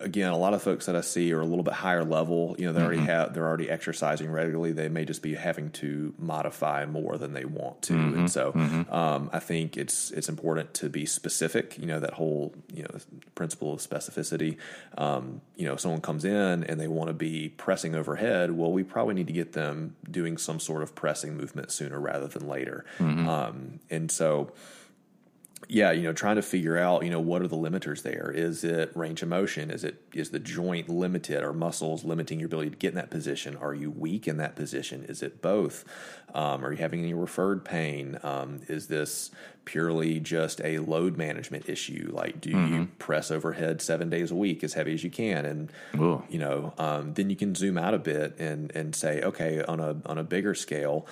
[0.00, 2.54] again, a lot of folks that I see are a little bit higher level.
[2.58, 3.06] You know, they already Mm-hmm.
[3.06, 4.72] have they're already exercising regularly.
[4.72, 8.18] They may just be having to modify more than they want to, Mm-hmm.
[8.20, 8.52] and so
[8.90, 11.78] um, I think it's it's important to be specific.
[11.78, 12.90] You know, that whole you know
[13.34, 14.56] principle of specificity.
[14.98, 18.72] Um, you know, if someone comes in and they want to be pressing overhead, well,
[18.72, 22.48] we probably need to get them doing some sort of pressing movement sooner rather than
[22.48, 22.84] later.
[22.98, 23.28] Mm-hmm.
[23.28, 24.52] Um, and so
[25.68, 28.30] yeah, you know, trying to figure out, you know, what are the limiters there?
[28.34, 29.70] Is it range of motion?
[29.70, 31.42] Is it is the joint limited?
[31.42, 33.56] Are muscles limiting your ability to get in that position?
[33.56, 35.04] Are you weak in that position?
[35.04, 35.84] Is it both?
[36.34, 38.18] Um, are you having any referred pain?
[38.22, 39.30] Um, is this
[39.64, 42.10] purely just a load management issue?
[42.12, 45.44] Like, do you press overhead seven days a week as heavy as you can?
[45.46, 46.22] And Ugh.
[46.28, 49.80] you know, um, then you can zoom out a bit and and say, okay, on
[49.80, 51.06] a on a bigger scale,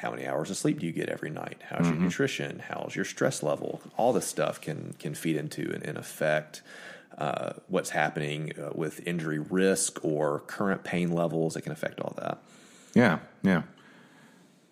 [0.00, 1.60] how many hours of sleep do you get every night?
[1.68, 2.62] How's your nutrition?
[2.66, 3.82] How's your stress level?
[3.98, 6.62] All this stuff can can feed into and, and affect
[7.18, 11.54] uh, what's happening uh, with injury risk or current pain levels.
[11.54, 12.38] It can affect all that.
[12.94, 13.62] Yeah, yeah.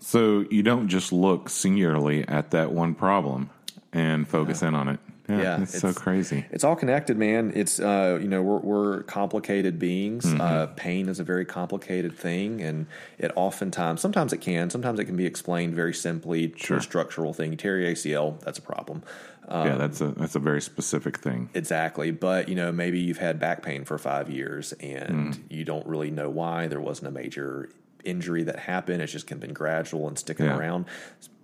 [0.00, 3.50] So you don't just look singularly at that one problem
[3.92, 5.00] and focus in on it.
[5.28, 6.46] Yeah, Yeah, it's, so crazy.
[6.50, 7.52] It's all connected, man.
[7.54, 10.24] It's uh, you know we're, we're complicated beings.
[10.24, 10.40] Mm-hmm.
[10.40, 12.86] Uh, pain is a very complicated thing, and
[13.18, 16.78] it oftentimes, sometimes it can, sometimes it can be explained very simply Sure.
[16.78, 17.50] a structural thing.
[17.52, 19.02] You tear your ACL, that's a problem.
[19.48, 21.48] Um, yeah, that's a that's a very specific thing.
[21.54, 22.10] Exactly.
[22.10, 25.38] But, you know, maybe you've had back pain for five years and Mm.
[25.48, 26.66] you don't really know why.
[26.66, 27.70] There wasn't a major
[28.04, 29.00] injury that happened.
[29.00, 30.58] It's just been gradual and sticking Yeah.
[30.58, 30.84] around.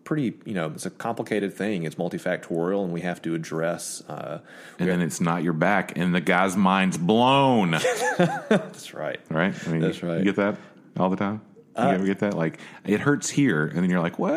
[0.05, 1.85] Pretty, you know, it's a complicated thing.
[1.85, 4.03] It's multifactorial and we have to address.
[4.09, 4.41] Uh,
[4.79, 7.71] And then it's not your back, and the guy's mind's blown.
[8.19, 9.19] that's right.
[9.31, 9.55] right?
[9.67, 10.15] I mean, That's you- right.
[10.17, 10.57] Uh, You get that
[10.99, 11.41] all the time.
[11.77, 12.35] You ever get that?
[12.35, 14.33] Like it hurts here, and then you're like, well,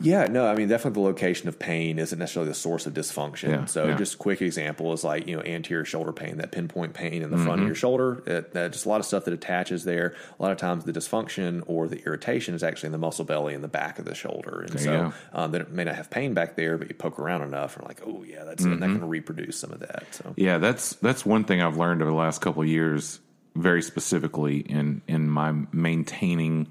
[0.00, 3.48] Yeah, no, I mean, definitely the location of pain isn't necessarily the source of dysfunction.
[3.50, 3.96] Yeah, so, yeah.
[3.96, 7.30] just a quick example is like, you know, anterior shoulder pain, that pinpoint pain in
[7.30, 7.60] the front Mm-hmm.
[7.62, 8.22] of your shoulder.
[8.26, 10.14] It, that just a lot of stuff that attaches there.
[10.38, 13.52] A lot of times the dysfunction or the irritation is actually in the muscle belly
[13.54, 14.62] in the back of the shoulder.
[14.62, 17.42] And There so, um, they may not have pain back there, but you poke around
[17.42, 18.70] enough and like, oh, yeah, that's it.
[18.72, 19.00] And that Mm-hmm.
[19.00, 20.04] can reproduce some of that.
[20.12, 23.20] So, yeah, that's that's one thing I've learned over the last couple of years,
[23.54, 26.68] very specifically in in my maintaining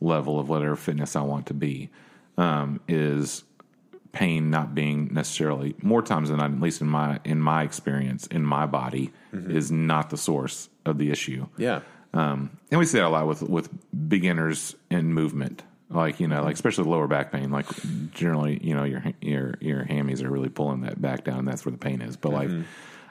[0.00, 1.90] level of whatever fitness I want to be,
[2.40, 3.44] um, is
[4.12, 8.26] pain not being necessarily more times than not, at least in my in my experience
[8.26, 11.46] in my body, is not the source of the issue.
[11.58, 11.80] yeah.
[12.12, 13.68] Um, and we see that a lot with with
[14.08, 17.50] beginners in movement, like you know, like especially lower back pain.
[17.52, 17.66] Like
[18.12, 21.40] generally, you know, your your your hammies are really pulling that back down.
[21.40, 22.16] And that's where the pain is.
[22.16, 22.50] But like,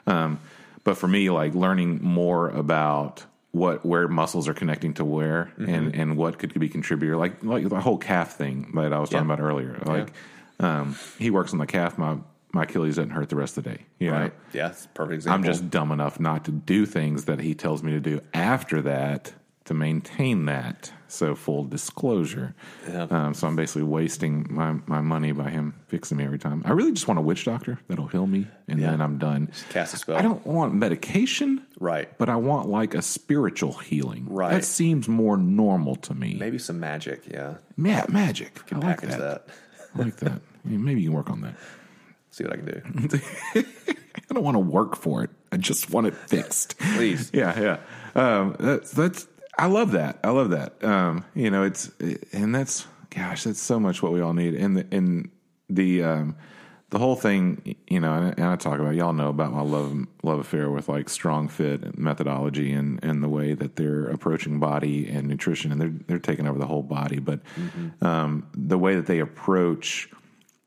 [0.06, 0.38] um,
[0.84, 5.94] but for me, like learning more about what where muscles are connecting to where and
[5.94, 9.26] and what could be contributor, like like the whole calf thing that I was talking
[9.28, 9.34] Yeah.
[9.34, 9.76] about earlier.
[9.84, 10.12] Like,
[10.60, 11.98] um, he works on the calf.
[11.98, 12.18] My
[12.52, 13.86] my Achilles doesn't hurt the rest of the day.
[13.98, 14.30] You know?
[14.52, 14.72] Yeah.
[14.94, 15.34] Perfect example.
[15.34, 18.82] I'm just dumb enough not to do things that he tells me to do after
[18.82, 19.32] that
[19.66, 20.92] to maintain that.
[21.10, 22.54] So full disclosure.
[22.88, 23.08] Yeah.
[23.10, 26.62] Um, so I'm basically wasting my, my money by him fixing me every time.
[26.64, 28.92] I really just want a witch doctor that'll heal me, and Yeah.
[28.92, 29.50] then I'm done.
[29.70, 30.16] cast a spell.
[30.16, 32.16] I don't want medication, Right.
[32.16, 34.26] but I want like a spiritual healing.
[34.28, 34.52] Right.
[34.52, 36.36] That seems more normal to me.
[36.38, 37.22] Maybe some magic.
[37.28, 37.54] Yeah.
[37.76, 38.60] Ma- magic.
[38.72, 39.46] I like Package that.
[39.46, 39.48] that.
[39.96, 40.40] I like that.
[40.68, 41.54] Yeah, Maybe you can work on that.
[42.30, 43.20] See what I can do.
[44.30, 45.30] I don't want to work for it.
[45.50, 46.78] I just want it fixed.
[46.78, 47.30] Please.
[47.34, 47.78] yeah, yeah.
[48.14, 49.26] Um, that's that's.
[49.60, 50.18] I love that.
[50.24, 50.82] I love that.
[50.82, 51.90] Um, you know, it's
[52.32, 54.54] and that's gosh, that's so much what we all need.
[54.54, 55.30] And the and
[55.68, 56.36] the um,
[56.88, 60.06] the whole thing, you know, and, and I talk about y'all know about my love
[60.22, 65.28] love affair with like StrongFit methodology and and the way that they're approaching body and
[65.28, 67.18] nutrition, and they're they're taking over the whole body.
[67.18, 67.40] But
[68.00, 70.08] um, the way that they approach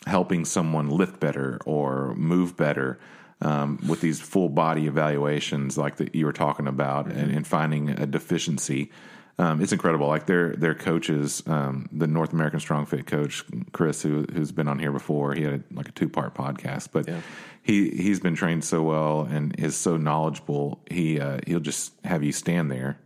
[0.06, 3.00] helping someone lift better or move better
[3.44, 7.89] um, with these full body evaluations like that you were talking about and, and finding
[7.89, 8.91] a deficiency
[9.39, 14.26] um, it's incredible like their their coaches um, the north american StrongFit coach chris who,
[14.34, 17.22] who's been on here before he had a, like a two-part podcast but Yeah.
[17.64, 22.24] he he's been trained so well and is so knowledgeable he uh, he'll just have
[22.24, 22.98] you stand there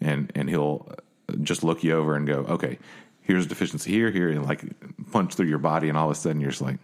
[0.00, 0.88] and and he'll
[1.42, 2.78] just look you over and go okay
[3.22, 4.62] here's deficiency here, here, and like
[5.10, 6.78] punch through your body, and all of a sudden you're just like,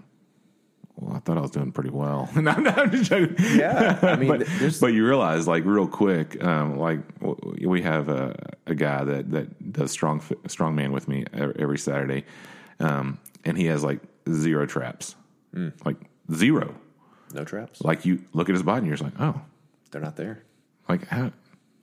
[0.96, 2.28] well, I thought I was doing pretty well.
[2.36, 3.34] no, no, I'm just joking.
[3.56, 4.46] Yeah, I mean, but,
[4.80, 8.36] but you realize, like, real quick, um, like w- we have a,
[8.66, 12.24] a guy that that does strong strongman with me every Saturday,
[12.80, 15.14] um, and he has like zero traps,
[15.54, 15.72] Mm.
[15.84, 15.96] like
[16.32, 16.74] zero.
[17.34, 17.80] no traps.
[17.82, 19.40] Like you look at his body, and you're just like, oh,
[19.90, 20.42] They're not there.
[20.88, 21.30] like how,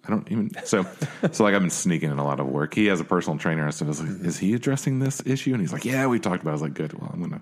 [0.06, 0.86] I don't even so
[1.32, 2.74] so like I've been sneaking in a lot of work.
[2.74, 5.52] He has a personal trainer, and so I was like, is he addressing this issue?
[5.54, 6.50] And he's like, yeah, we talked about.
[6.52, 6.54] it.
[6.54, 6.94] I was like, good.
[6.94, 7.42] Well, I'm gonna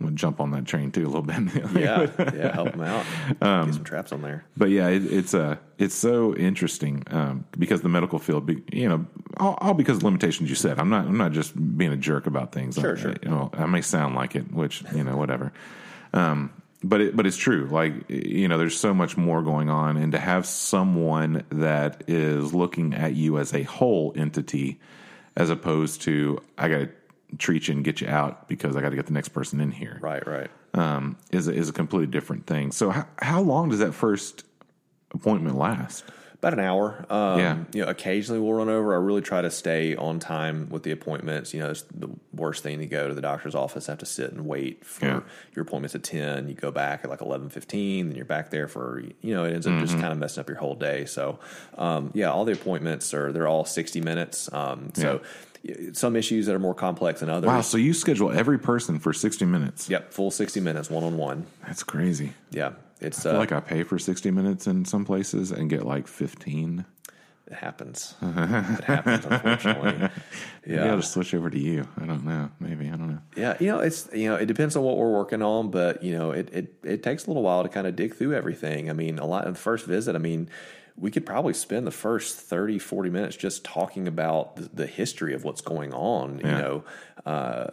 [0.00, 1.38] I'm gonna jump on that train too a little bit.
[1.78, 3.04] Yeah, yeah, help them out.
[3.40, 4.44] Um, Get some traps on there.
[4.56, 8.88] But yeah, it, it's uh, it's so interesting um, because the medical field, be, you
[8.88, 9.06] know,
[9.38, 10.78] all, all because of limitations you said.
[10.78, 12.76] I'm not I'm not just being a jerk about things.
[12.76, 13.14] Sure, I, sure.
[13.22, 15.52] You know, I may sound like it, which you know, whatever.
[16.12, 17.68] Um, but it, but it's true.
[17.70, 22.54] Like you know, there's so much more going on, and to have someone that is
[22.54, 24.78] looking at you as a whole entity,
[25.36, 26.90] as opposed to I got to
[27.36, 29.70] treat you and get you out because I got to get the next person in
[29.70, 30.50] here Right, right.
[30.74, 32.72] um, is a, is a completely different thing.
[32.72, 34.44] So how, how long does that first
[35.12, 36.04] appointment last?
[36.40, 37.04] About an hour.
[37.10, 37.56] Um, Yeah.
[37.72, 38.94] You know, occasionally we'll run over.
[38.94, 41.52] I really try to stay on time with the appointments.
[41.52, 44.30] You know, it's the worst thing to go to the doctor's office, have to sit
[44.30, 45.20] and wait for Yeah.
[45.56, 46.46] your appointments at 10.
[46.48, 49.66] You go back at like 11.15, then you're back there for, you know, it ends
[49.66, 49.82] up Mm-hmm.
[49.84, 51.06] just kind of messing up your whole day.
[51.06, 51.40] So,
[51.76, 54.48] um, yeah, all the appointments are, they're all 60 minutes.
[54.52, 55.20] Um, so
[55.66, 57.48] y- some issues that are more complex than others.
[57.48, 57.62] Wow!
[57.62, 59.90] So you schedule every person for sixty minutes?
[59.90, 61.46] Yep, full 60 minutes, one on one.
[61.66, 62.34] That's crazy.
[62.52, 62.74] Yeah.
[63.00, 66.06] It's, I uh, like I pay for sixty minutes in some places and get like
[66.08, 66.84] fifteen.
[67.46, 68.14] it happens.
[68.22, 70.08] it happens, unfortunately.
[70.66, 71.86] Maybe I'll just switch over to you.
[72.00, 72.50] I don't know.
[72.60, 73.20] Maybe I don't know.
[73.36, 76.12] Yeah, you know, it's you know, it depends on what we're working on, but you
[76.16, 78.90] know, it it, it takes a little while to kind of dig through everything.
[78.90, 80.50] I mean, a lot in the first visit, I mean,
[80.96, 85.32] we could probably spend the first 30, 40 minutes just talking about the, the history
[85.32, 86.46] of what's going on, Yeah.
[86.56, 86.84] you know.
[87.24, 87.66] Uh,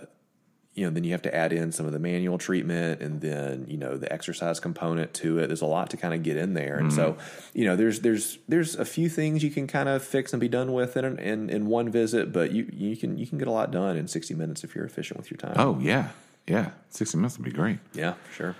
[0.75, 3.65] you know, then you have to add in some of the manual treatment and then,
[3.67, 5.47] you know, the exercise component to it.
[5.47, 6.77] There's a lot to kind of get in there.
[6.77, 7.57] And so, Mm-hmm.
[7.59, 10.49] you know, there's there's there's a few things you can kind of fix and be
[10.49, 13.51] done with in in, in one visit, but you you can you can get a
[13.51, 15.53] lot done in 60 minutes if you're efficient with your time.
[15.55, 16.09] Oh yeah,
[16.45, 16.71] yeah.
[16.89, 17.79] Sixty minutes would be great.
[17.93, 18.55] Yeah, sure.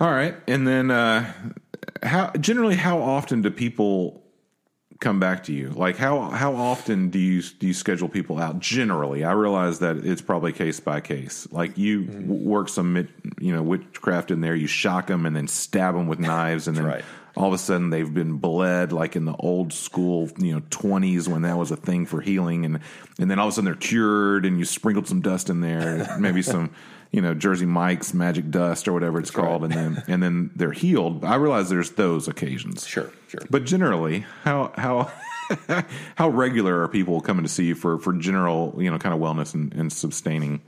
[0.00, 1.32] All right, and then uh,
[2.02, 4.22] how generally how often do people
[5.00, 5.68] come back to you?
[5.70, 8.58] Like how how often do you do you schedule people out?
[8.58, 11.46] Generally, I realize that it's probably case by case.
[11.50, 12.28] Like you Mm-hmm.
[12.28, 13.08] w- work some
[13.40, 16.76] you know witchcraft in there, you shock them and then stab them with knives, and
[16.76, 17.04] then right.
[17.36, 21.28] all of a sudden they've been bled like in the old school you know twenties
[21.28, 22.80] when that was a thing for healing, and
[23.18, 26.16] and then all of a sudden they're cured, and you sprinkled some dust in there,
[26.18, 26.70] maybe some.
[27.12, 30.72] You know, Jersey Mike's magic dust or whatever it's called, and then and then they're
[30.72, 31.24] healed.
[31.24, 33.40] I realize there's those occasions, Sure, sure.
[33.48, 35.10] but generally, how how
[36.16, 39.20] how regular are people coming to see you for for general you know kind of
[39.20, 40.60] wellness and, and sustaining?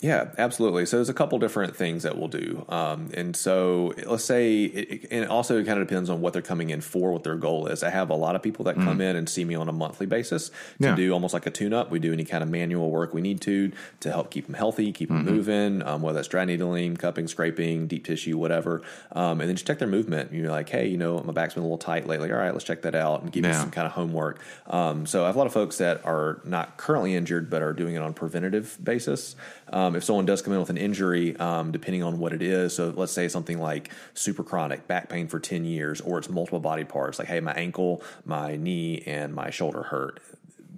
[0.00, 0.84] Yeah, absolutely.
[0.84, 4.90] So there's a couple different things that we'll do, um, and so let's say, it,
[4.92, 7.36] it- and it also kind of depends on what they're coming in for, what their
[7.36, 7.82] goal is.
[7.82, 10.04] I have a lot of people that come in and see me on a monthly
[10.06, 10.54] basis to.
[10.80, 10.94] Yeah.
[10.96, 11.90] do almost like a tune-up.
[11.90, 14.92] We do any kind of manual work we need to to help keep them healthy,
[14.92, 15.34] keep them Mm-hmm.
[15.34, 18.82] moving, um, whether that's dry needling, cupping, scraping, deep tissue, whatever,
[19.12, 20.30] um, and then just check their movement.
[20.32, 22.30] You're like, hey, you know, my back's been a little tight lately.
[22.30, 23.60] All right, let's check that out and give you Yeah.
[23.60, 24.40] some kind of homework.
[24.66, 27.72] Um, so I have a lot of folks that are not currently injured, but are
[27.72, 29.36] doing it on a preventative basis.
[29.72, 32.74] Um, if someone does come in with an injury, um, depending on what it is,
[32.74, 36.60] so let's say something like super chronic back pain for 10 years, or it's multiple
[36.60, 40.20] body parts, like, hey, my ankle, my knee, and my shoulder hurt.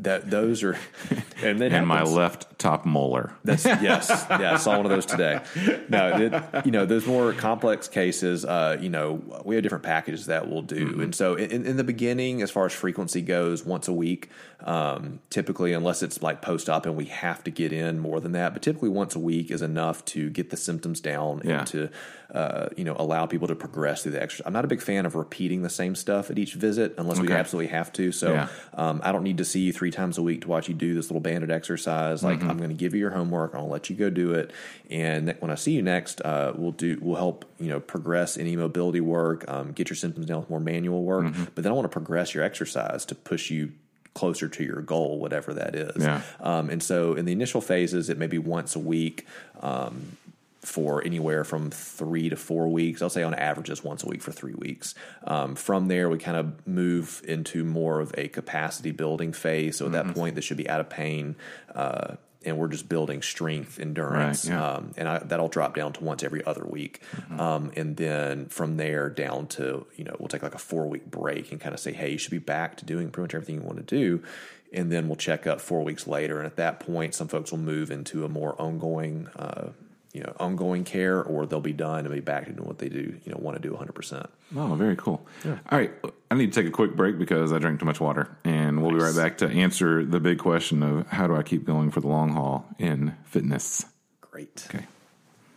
[0.00, 0.78] That those are,
[1.42, 3.32] and then And my left top molar.
[3.42, 4.52] that's yes, yeah.
[4.52, 5.40] I saw one of those today.
[5.88, 8.44] No, it, you know, those more complex cases.
[8.44, 11.82] Uh, you know, we have different packages that we'll do, and so in, in the
[11.82, 14.30] beginning, as far as frequency goes, once a week,
[14.64, 18.32] um, typically, unless it's like post op and we have to get in more than
[18.32, 21.58] that, but typically once a week is enough to get the symptoms down Yeah.
[21.58, 21.90] and to
[22.34, 24.46] uh, you know allow people to progress through the exercise.
[24.46, 27.32] I'm not a big fan of repeating the same stuff at each visit unless we
[27.32, 28.12] absolutely have to.
[28.12, 28.48] So Yeah.
[28.74, 30.92] um, I don't need to see you three times a week to watch you do
[30.92, 32.22] this little banded exercise.
[32.22, 32.50] Like Mm-hmm.
[32.50, 33.54] I'm going to give you your homework.
[33.54, 34.52] I'll let you go do it,
[34.90, 38.56] and when I see you next, uh, we'll do we'll help you know progress any
[38.56, 41.26] mobility work, um, get your symptoms down with more manual work.
[41.26, 41.44] Mm-hmm.
[41.54, 43.72] But then I want to progress your exercise to push you
[44.18, 46.02] closer to your goal, whatever that is.
[46.02, 46.20] Yeah.
[46.40, 49.26] Um, and so in the initial phases, it may be once a week.
[49.60, 50.16] Um,
[50.60, 53.00] for anywhere from three to four weeks.
[53.00, 54.94] I'll say on average is once a week for three weeks.
[55.24, 59.78] Um, from there, we kind of move into more of a capacity building phase.
[59.78, 60.08] So at Mm-hmm.
[60.08, 61.36] that point, this should be out of pain.
[61.74, 62.16] Uh,
[62.48, 64.70] and we're just building strength, endurance, Right, yeah.
[64.72, 67.40] um, and I, that'll drop down to once every other week, Mm-hmm.
[67.40, 71.10] um, and then from there down to you know we'll take like a four week
[71.10, 73.56] break and kind of say, hey, you should be back to doing pretty much everything
[73.56, 74.22] you want to do
[74.70, 76.36] and then we'll check up four weeks later.
[76.36, 79.68] And at that point, some folks will move into a more ongoing, uh,
[80.12, 82.90] you know, ongoing care, or they'll be done and be back to doing what they
[82.90, 83.94] do, you know, want to do 100.
[83.94, 85.26] percent Oh, very cool.
[85.46, 85.90] All right,
[86.30, 88.92] I need to take a quick break because I drank too much water, and we'll
[88.92, 92.00] be right back to answer the big question of how do I keep going for
[92.00, 93.84] the long haul in fitness.
[94.20, 94.66] Great.
[94.68, 94.86] Okay.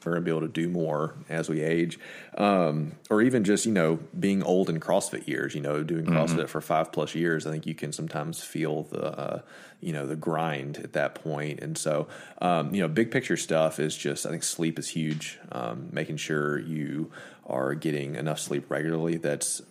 [0.05, 1.99] We're going to be able to do more as we age,
[2.35, 5.53] um, or even just you know being old in CrossFit years.
[5.53, 9.05] You know, doing CrossFit for five plus years, I think you can sometimes feel the
[9.05, 9.41] uh,
[9.79, 11.59] you know the grind at that point.
[11.59, 12.07] And so,
[12.41, 15.39] um, you know, big picture stuff is just I think sleep is huge.
[15.51, 17.11] Um, making sure you
[17.45, 19.17] are getting enough sleep regularly.
[19.17, 19.61] That's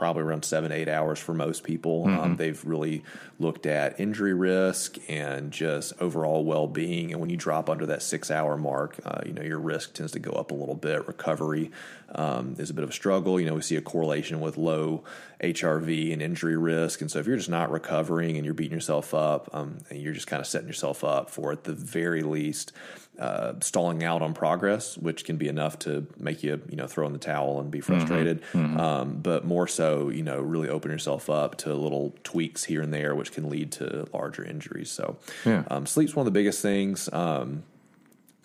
[0.00, 2.06] probably around seven, eight hours for most people.
[2.06, 3.04] Um, they've really
[3.38, 7.12] looked at injury risk and just overall well being.
[7.12, 10.12] And when you drop under that six hour mark, uh, you know, your risk tends
[10.12, 11.06] to go up a little bit.
[11.06, 11.70] Recovery
[12.14, 13.38] um, is a bit of a struggle.
[13.38, 15.04] You know, we see a correlation with low
[15.42, 17.02] HRV and injury risk.
[17.02, 20.14] And so if you're just not recovering and you're beating yourself up, um, and you're
[20.14, 22.72] just kind of setting yourself up for at the very least,
[23.20, 27.06] uh, stalling out on progress, which can be enough to make you, you know, throw
[27.06, 28.42] in the towel and be frustrated.
[28.54, 32.92] Um, but more so, you know, really open yourself up to little tweaks here and
[32.94, 34.90] there, which can lead to larger injuries.
[34.90, 35.64] So, Yeah.
[35.70, 37.08] um, sleep's one of the biggest things.
[37.12, 37.62] Um,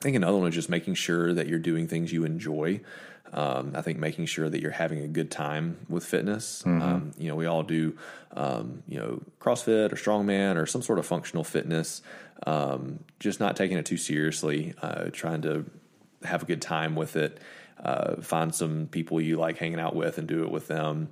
[0.01, 2.81] I think another one is just making sure that you're doing things you enjoy.
[3.33, 6.63] Um, I think making sure that you're having a good time with fitness.
[6.65, 7.97] Um, you know, we all do,
[8.35, 12.01] um, you know, CrossFit or strongman or some sort of functional fitness.
[12.45, 15.65] Um, just not taking it too seriously, uh, trying to
[16.23, 17.39] have a good time with it.
[17.83, 21.09] Uh, find some people you like hanging out with and do it with them.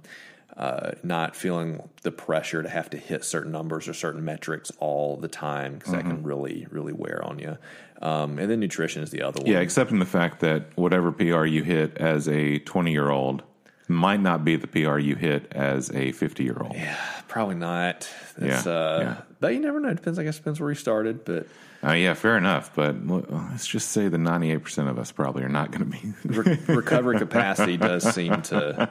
[0.56, 5.18] Uh, not feeling the pressure to have to hit certain numbers or certain metrics all
[5.18, 7.58] the time because that can really, really wear on you.
[8.04, 9.50] Um, and then nutrition is the other one.
[9.50, 13.42] Yeah, accepting the fact that whatever PR you hit as a 20 year old
[13.88, 16.76] might not be the PR you hit as a 50 year old.
[16.76, 16.98] Yeah,
[17.28, 18.08] probably not.
[18.38, 19.22] That's, Yeah, uh, yeah.
[19.44, 19.90] But you never know.
[19.90, 20.18] It depends.
[20.20, 21.26] I guess depends where you started.
[21.26, 21.48] But
[21.84, 22.74] Uh, yeah, fair enough.
[22.74, 26.14] But let's just say the 98% of us probably are not going to be.
[26.26, 28.90] re- recovery capacity does seem to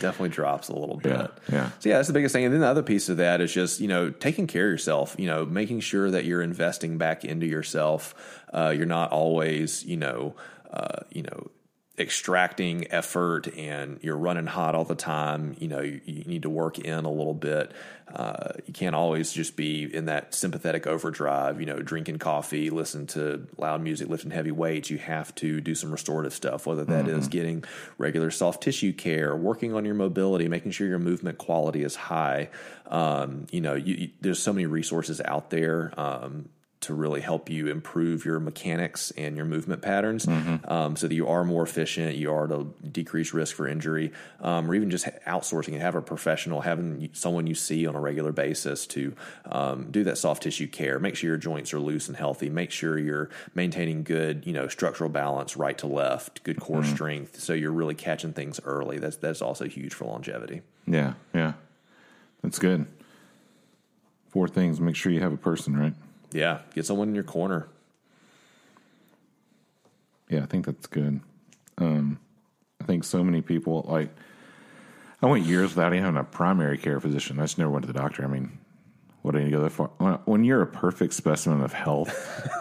[0.00, 1.12] definitely drops a little bit.
[1.12, 1.70] Yeah, yeah.
[1.78, 2.44] So yeah, that's the biggest thing.
[2.44, 5.14] And then the other piece of that is just you know taking care of yourself.
[5.20, 8.12] You know, making sure that you're investing back into yourself.
[8.52, 10.34] Uh, you're not always you know
[10.72, 11.46] uh, you know
[11.98, 15.56] extracting effort and you're running hot all the time.
[15.58, 17.72] You know, you, you need to work in a little bit.
[18.12, 23.06] Uh, you can't always just be in that sympathetic overdrive, you know, drinking coffee, listen
[23.06, 24.90] to loud music, lifting heavy weights.
[24.90, 27.64] You have to do some restorative stuff, whether that is getting
[27.98, 32.50] regular soft tissue care, working on your mobility, making sure your movement quality is high.
[32.86, 35.92] Um, you know, you, you, there's so many resources out there.
[35.96, 36.48] Um,
[36.86, 41.28] to really help you improve your mechanics and your movement patterns um, so that you
[41.28, 45.74] are more efficient, you are to decrease risk for injury, um, or even just outsourcing
[45.74, 49.14] and have a professional, having someone you see on a regular basis to
[49.46, 50.98] um, do that soft tissue care.
[50.98, 52.48] Make sure your joints are loose and healthy.
[52.48, 57.40] Make sure you're maintaining good, you know, structural balance, right to left, good core strength.
[57.40, 58.98] So you're really catching things early.
[58.98, 60.62] That's that's also huge for longevity.
[60.86, 61.54] yeah, yeah.
[62.42, 62.86] That's good.
[64.28, 64.80] Four things.
[64.80, 65.94] Make sure you have a person, right?
[66.36, 67.68] Yeah, get someone in your corner.
[70.28, 71.20] Yeah, I think that's good.
[71.78, 72.18] Um,
[72.80, 74.10] I think so many people like.
[75.22, 77.38] I went years without even having a primary care physician.
[77.40, 78.22] I just never went to the doctor.
[78.22, 78.58] I mean,
[79.22, 79.88] what do to go that far?
[80.26, 82.14] When, you're a perfect specimen of health,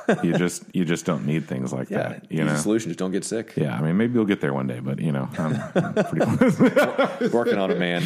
[0.24, 2.32] you just you just don't need things like Yeah, that.
[2.32, 2.56] You know.
[2.56, 2.90] solution.
[2.90, 3.54] Just don't get sick.
[3.58, 6.26] Yeah, I mean, maybe you'll get there one day, but you know, I'm, I'm pretty.
[7.36, 8.04] Working on it, man.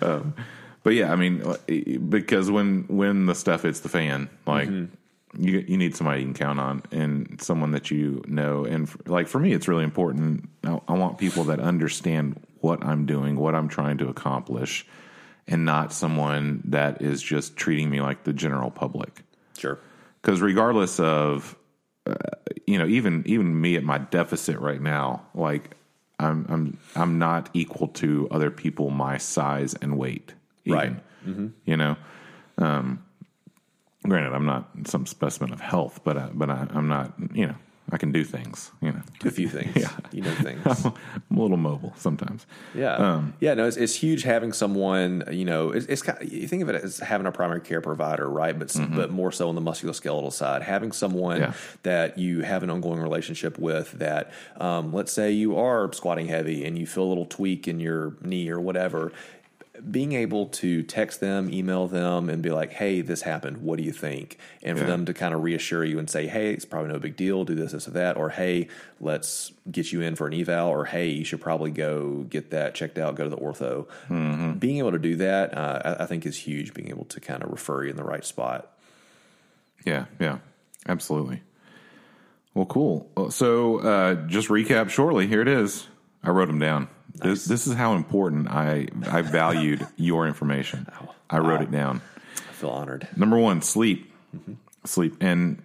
[0.82, 1.44] But yeah, I mean,
[2.08, 4.88] because when when the stuff hits the fan, like you
[5.36, 8.64] you need somebody you can count on and someone that you know.
[8.64, 10.48] And f like for me, it's really important.
[10.64, 14.86] I, I want people that understand what I'm doing, what I'm trying to accomplish,
[15.46, 19.22] and not someone that is just treating me like the general public.
[19.56, 19.78] Sure.
[20.20, 21.56] Because regardless of
[22.06, 22.14] uh,
[22.66, 25.76] you know, even even me at my deficit right now, like
[26.18, 30.34] I'm I'm I'm not equal to other people my size and weight.
[30.64, 31.50] Even, Right.
[31.64, 31.96] You know,
[32.58, 33.02] um,
[34.04, 37.14] granted, I'm not some specimen of health, but I, but I, I'm not.
[37.32, 37.54] You know,
[37.90, 38.70] I can do things.
[38.80, 39.70] You know, Do a few things.
[39.76, 39.90] Yeah.
[40.12, 40.62] You know things.
[40.84, 42.46] I'm a little mobile sometimes.
[42.74, 42.94] Yeah.
[42.94, 43.54] Um, yeah.
[43.54, 46.68] No, it's, it's huge having someone, you know, it's, it's kind of, you think of
[46.70, 48.58] it as having a primary care provider, right?
[48.58, 51.42] But, but more so on the musculoskeletal side, having someone Mm-hmm.
[51.52, 51.52] Yeah.
[51.84, 56.64] that you have an ongoing relationship with that, um, let's say you are squatting heavy
[56.64, 59.12] and you feel a little tweak in your knee or whatever.
[59.90, 63.58] Being able to text them, email them, and be like, "Hey, this happened.
[63.58, 64.90] What do you think?" And for Yeah.
[64.90, 67.44] them to kind of reassure you and say, "Hey, it's probably no big deal.
[67.44, 68.68] Do this, this, or that," or "Hey,
[69.00, 72.74] let's get you in for an eval," or "Hey, you should probably go get that
[72.74, 73.14] checked out.
[73.16, 74.52] Go to the ortho." Mm-hmm.
[74.58, 76.74] Being able to do that, uh, I, I think, is huge.
[76.74, 78.70] Being able to kind of refer you in the right spot.
[79.86, 80.38] Yeah, yeah,
[80.86, 81.42] absolutely.
[82.54, 83.10] Well, cool.
[83.30, 85.26] So, uh, just recap shortly.
[85.26, 85.88] Here it is.
[86.22, 86.88] I wrote them down.
[87.14, 90.86] This, this is how important I I valued your information.
[91.30, 92.00] I wrote it down.
[92.36, 93.08] I feel honored.
[93.16, 94.12] Number one, sleep.
[94.84, 95.16] Sleep.
[95.20, 95.62] And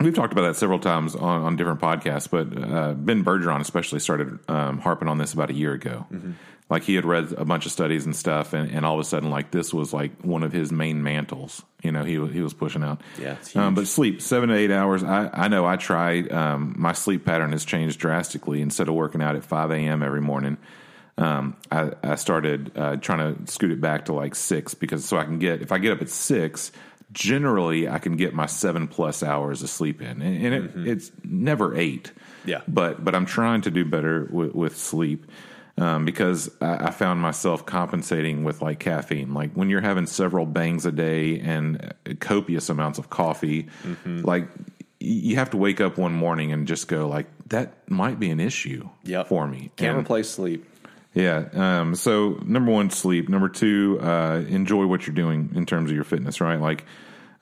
[0.00, 4.00] we've talked about that several times on, on different podcasts, but uh, Ben Bergeron especially
[4.00, 6.06] started um, harping on this about a year ago.
[6.70, 9.04] Like he had read a bunch of studies and stuff, and, and all of a
[9.04, 11.62] sudden, like this was like one of his main mantles.
[11.82, 13.02] You know, he he was pushing out.
[13.20, 15.04] Yeah, Um, but sleep seven to eight hours.
[15.04, 16.32] I, I know I tried.
[16.32, 18.62] Um, my sleep pattern has changed drastically.
[18.62, 20.02] Instead of working out at five a.m.
[20.02, 20.56] every morning,
[21.18, 25.18] um, I, I started uh, trying to scoot it back to like six because so
[25.18, 26.72] I can get if I get up at six,
[27.12, 31.12] generally I can get my seven plus hours of sleep in, and, and it, it's
[31.22, 32.10] never eight.
[32.46, 32.60] Yeah.
[32.68, 35.26] but but I'm trying to do better with, with sleep.
[35.76, 39.34] Um, because I, I found myself compensating with like caffeine.
[39.34, 43.66] Like when you're having several bangs a day and copious amounts of coffee,
[44.06, 44.46] like
[45.00, 48.38] you have to wake up one morning and just go like that might be an
[48.38, 49.26] issue Yep.
[49.26, 49.72] for me.
[49.76, 50.64] Can't And- replace sleep.
[51.12, 51.46] yeah.
[51.52, 53.28] Um, so number one, sleep.
[53.28, 56.60] Number two, uh, enjoy what you're doing in terms of your fitness, right?
[56.60, 56.84] Like,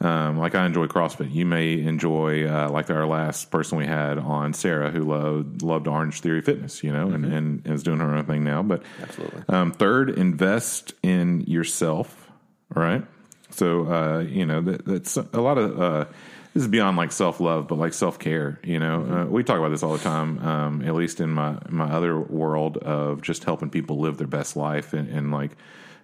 [0.03, 1.32] um, like I enjoy CrossFit.
[1.32, 5.86] You may enjoy, uh, like our last person we had on Sarah, who loved loved
[5.86, 8.64] Orangetheory Fitness, you know, and, and is doing her own thing now.
[8.64, 9.42] But Absolutely.
[9.48, 12.30] um, third, invest in yourself.
[12.74, 13.05] All right.
[13.50, 16.05] So uh, you know that, that's a lot of uh,
[16.53, 18.59] this is beyond like self love, but like self care.
[18.64, 20.38] You know, uh, we talk about this all the time.
[20.44, 24.57] Um, at least in my my other world of just helping people live their best
[24.57, 25.53] life and, and like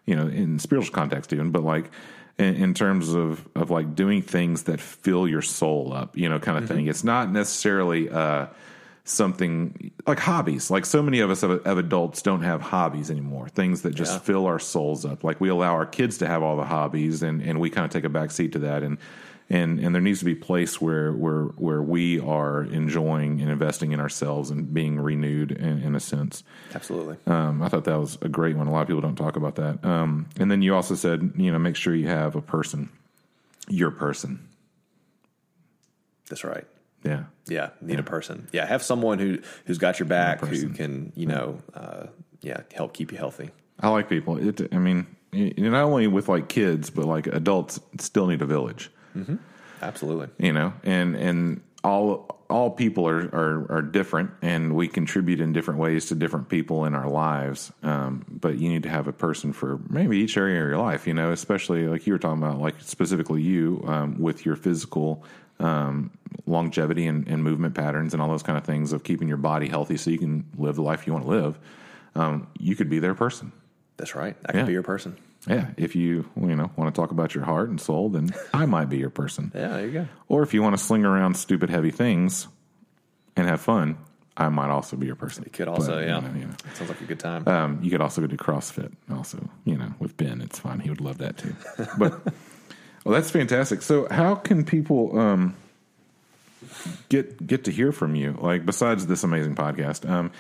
[0.07, 1.91] you know in spiritual context even, but like.
[2.39, 6.39] In, in terms of, of like doing things that fill your soul up, you know,
[6.39, 6.87] kind of thing.
[6.87, 8.47] It's not necessarily uh,
[9.05, 10.71] something like hobbies.
[10.71, 13.49] Like so many of us of, of adults don't have hobbies anymore.
[13.49, 14.19] Things that just Yeah.
[14.21, 15.25] fill our souls up.
[15.25, 17.91] Like we allow our kids to have all the hobbies, and, and we kind of
[17.91, 18.83] take a back seat to that.
[18.83, 18.99] And
[19.51, 23.51] and and there needs to be a place where where where we are enjoying and
[23.51, 26.45] investing in ourselves and being renewed in, in a sense.
[26.75, 27.17] Absolutely.
[27.27, 28.67] Um, I thought that was a great one.
[28.67, 29.85] A lot of people don't talk about that.
[29.85, 32.91] Um, and then you also said, you know, make sure you have a person,
[33.69, 34.49] your person.
[36.29, 36.67] That's right.
[37.05, 37.25] Yeah.
[37.47, 38.49] Yeah, need a person.
[38.53, 42.09] Yeah, have someone who who's got your back, who can you know, uh,
[42.43, 43.51] yeah, help keep you healthy.
[43.81, 44.37] I like people.
[44.37, 48.91] It, I mean, not only with like kids, but like adults still need a village.
[49.83, 50.29] Absolutely.
[50.39, 55.53] You know, and and all all people are are, are different, and we contribute in
[55.53, 57.71] different ways to different people in our lives.
[57.83, 61.07] Um, but you need to have a person for maybe each area of your life.
[61.07, 65.23] You know, especially like you were talking about, like specifically you um, with your physical
[65.61, 66.11] um,
[66.47, 69.69] longevity and, and movement patterns and all those kind of things of keeping your body
[69.69, 71.59] healthy so you can live the life you want to live.
[72.15, 73.53] Um, you could be their person.
[73.97, 74.37] That's right.
[74.47, 74.65] I could Yeah.
[74.67, 75.17] be your person.
[75.49, 78.67] Yeah, if you you know want to talk about your heart and soul, then I
[78.67, 79.51] might be your person.
[79.55, 80.09] Yeah, there you go.
[80.29, 82.49] Or if you want to sling around stupid heavy things
[83.37, 83.97] and have fun,
[84.37, 85.45] I might also be your person.
[85.45, 86.17] You could also, But, yeah.
[86.17, 86.55] you know, you know.
[86.75, 87.49] Sounds like a good time.
[87.49, 88.93] Um, you could also go to CrossFit.
[89.11, 90.81] Also, you know, with Ben, it's fun.
[90.81, 91.55] He would love that too.
[91.99, 92.13] But
[93.05, 93.83] well, that's fantastic.
[93.83, 95.57] So, how can people um,
[97.09, 98.37] get get to hear from you?
[98.41, 100.31] Like, besides this amazing podcast, um,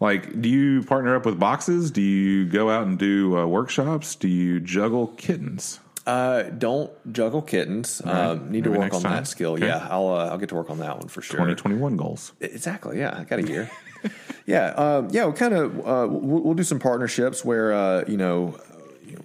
[0.00, 1.90] like, do you partner up with boxes?
[1.90, 4.14] Do you go out and do uh, workshops?
[4.14, 5.80] Do you juggle kittens?
[6.06, 8.00] Uh, don't juggle kittens.
[8.04, 8.26] right.
[8.26, 9.12] Um, need to work on time.
[9.12, 9.54] that skill.
[9.54, 9.66] Okay.
[9.66, 11.38] Yeah, I'll uh, I'll get to work on that one for sure.
[11.38, 12.32] Twenty twenty one goals.
[12.40, 12.98] Exactly.
[13.00, 13.70] Yeah, I got a year.
[14.46, 15.24] yeah, um, yeah.
[15.24, 18.56] We'll kind of uh, we'll, we'll do some partnerships where uh, you know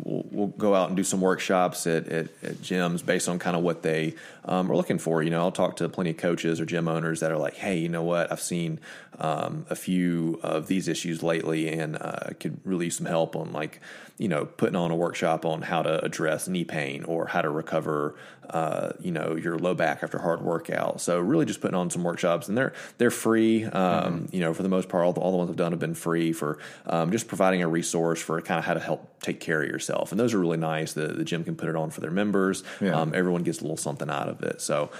[0.03, 3.55] we'll, we'll go out and do some workshops at, at, at gyms based on kind
[3.55, 4.15] of what they
[4.45, 5.21] um, are looking for.
[5.21, 7.77] You know, I'll talk to plenty of coaches or gym owners that are like, "Hey,
[7.77, 8.31] you know what?
[8.31, 8.79] I've seen
[9.19, 13.51] um, a few of these issues lately, and uh, could really use some help on
[13.51, 13.79] like."
[14.21, 17.49] You know, putting on a workshop on how to address knee pain or how to
[17.49, 18.15] recover,
[18.51, 21.01] uh, you know, your low back after hard workout.
[21.01, 23.65] So really, just putting on some workshops, and they're they're free.
[23.65, 25.79] Um, You know, for the most part, all the, all the ones I've done have
[25.87, 29.39] been free for um, just providing a resource for kind of how to help take
[29.39, 30.11] care of yourself.
[30.11, 30.93] And those are really nice.
[30.93, 32.63] The the gym can put it on for their members.
[32.79, 33.01] Yeah.
[33.01, 34.61] Um, everyone gets a little something out of it.
[34.61, 34.91] So.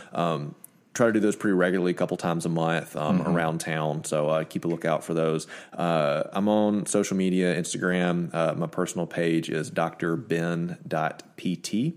[0.94, 4.04] Try to do those pretty regularly, a couple times a month um, around town.
[4.04, 5.48] So uh, keep a lookout for those.
[5.74, 8.34] Uh, I'm on social media, Instagram.
[8.34, 9.72] Uh, my personal page is
[10.62, 11.94] drben.pt.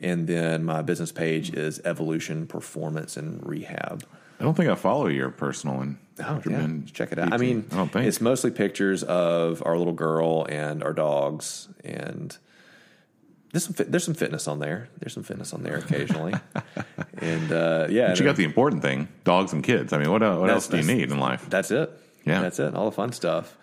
[0.00, 4.04] And then my business page is Evolution Performance and Rehab.
[4.38, 6.66] I don't think I follow your personal and Oh, yeah.
[6.92, 7.32] Check it out.
[7.32, 8.06] I mean, I don't think.
[8.06, 12.36] it's mostly pictures of our little girl and our dogs, and
[13.52, 14.88] there's some there's some fitness on there.
[15.00, 16.34] There's some fitness on there occasionally,
[17.18, 19.92] and uh, yeah, But you got the important thing: dogs and kids.
[19.92, 21.46] I mean, what, what else do you need in life?
[21.48, 21.90] That's it.
[22.24, 22.40] Yeah.
[22.42, 22.74] that's it.
[22.74, 23.56] All the fun stuff.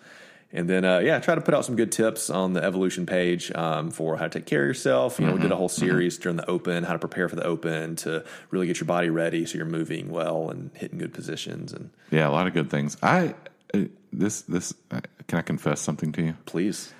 [0.52, 3.52] And then, uh, yeah, try to put out some good tips on the evolution page
[3.52, 5.18] um, for how to take care of yourself.
[5.18, 5.42] You know, we Mm-hmm.
[5.48, 8.66] did a whole series during the open, how to prepare for the open to really
[8.66, 11.72] get your body ready so you're moving well and hitting good positions.
[11.72, 12.96] And Yeah, a lot of good things.
[13.02, 13.34] I
[13.74, 13.80] uh,
[14.12, 16.36] this this uh, can I confess something to you?
[16.46, 16.92] please,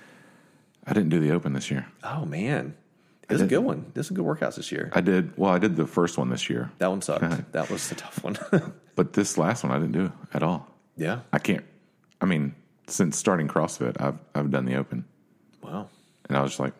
[0.87, 1.85] I didn't do the open this year.
[2.03, 2.75] oh man,
[3.29, 3.91] it was a good one.
[3.93, 4.89] There's some good workouts this year.
[4.93, 5.51] I did well.
[5.51, 7.51] I did the first one this year, That one sucked.
[7.51, 8.37] that was the tough one.
[8.95, 10.67] but this last one I didn't do at all.
[10.95, 11.19] yeah.
[11.33, 11.65] I can't.
[12.21, 12.55] I mean,
[12.87, 15.05] since starting CrossFit, I've I've done the open,
[15.61, 15.89] Wow.
[16.29, 16.73] and I was just like,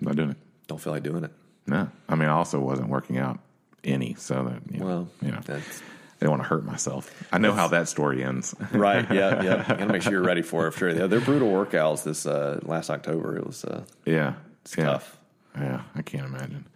[0.00, 0.36] I'm not doing it.
[0.66, 1.30] Don't feel like doing it.
[1.66, 3.38] No, I mean, I also wasn't working out
[3.84, 5.82] any, so that you know, Well, you know, that's
[6.22, 7.12] I didn't want to hurt myself.
[7.32, 8.54] I know how that story ends.
[8.72, 9.04] right.
[9.12, 9.42] Yeah.
[9.42, 9.56] Yeah.
[9.72, 10.70] You gotta make sure you're ready for it.
[10.70, 11.08] For sure.
[11.08, 12.04] They're brutal workouts.
[12.04, 14.34] This uh, last October, it was uh, yeah,
[14.78, 15.18] yeah, tough.
[15.58, 15.82] yeah.
[15.96, 16.68] I can't imagine.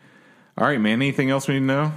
[0.59, 0.95] All right, man.
[0.95, 1.93] Anything else we need to know?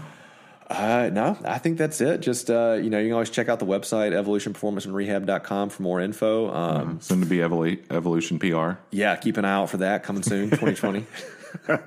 [0.69, 2.21] Uh, no, I think that's it.
[2.21, 6.53] Just, uh, you know, you can always check out the website, evolutionperformanceandrehab.com for more info.
[6.53, 8.79] Um, Soon to be Evolu- Evolution PR.
[8.91, 11.07] yeah, keep an eye out for that coming soon, 2020.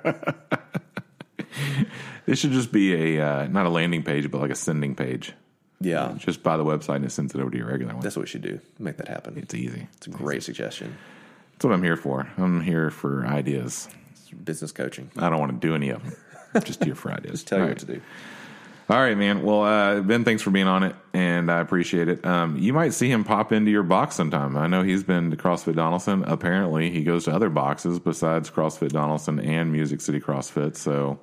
[2.27, 5.33] this should just be a uh, not a landing page, but like a sending page.
[5.83, 8.03] Yeah, Just buy the website and it sends it over to your regular one.
[8.03, 8.61] that's what we should do.
[8.79, 9.37] Make that happen.
[9.37, 9.89] It's easy.
[9.97, 10.97] It's a great suggestion.
[11.53, 12.29] That's what I'm here for.
[12.39, 13.89] I'm here for ideas.
[14.13, 15.11] It's business coaching.
[15.17, 16.63] I don't want to do any of them.
[16.65, 17.33] Just here for ideas.
[17.33, 18.01] Just tell you All what to do.
[18.91, 19.43] All right, man.
[19.43, 22.27] Well, uh, Ben, thanks for being on it, and I appreciate it.
[22.27, 24.57] Um, you might see him pop into your box sometime.
[24.57, 26.25] I know he's been to CrossFit Donelson.
[26.29, 30.77] Apparently, he goes to other boxes besides CrossFit Donelson and Music City CrossFit.
[30.77, 31.19] So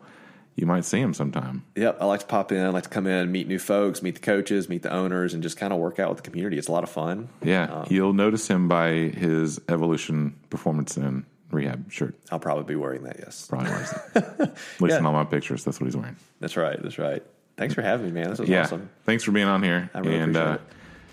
[0.55, 1.63] you might see him sometime.
[1.75, 2.63] Yep, I like to pop in.
[2.65, 5.41] I like to come in, meet new folks, meet the coaches, meet the owners, and
[5.41, 6.57] just kind of work out with the community.
[6.57, 7.29] It's a lot of fun.
[7.43, 12.15] Yeah, you'll notice him by his Evolution Performance and Rehab shirt.
[12.31, 13.17] I'll probably be wearing that.
[13.19, 13.99] Yes, Probably wears it.
[14.41, 16.15] At least in all my pictures, that's what he's wearing.
[16.39, 16.81] that's right.
[16.81, 17.23] That's right.
[17.57, 18.29] Thanks for having me, man.
[18.29, 18.61] This was Yeah.
[18.63, 18.89] awesome.
[19.05, 19.89] Thanks for being on here.
[19.93, 20.61] I really and appreciate uh, it.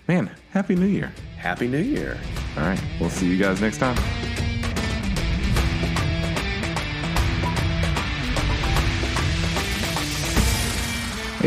[0.07, 1.11] man, happy New Year.
[1.37, 2.17] Happy New Year.
[2.57, 2.81] All right.
[2.99, 3.97] We'll see you guys next time.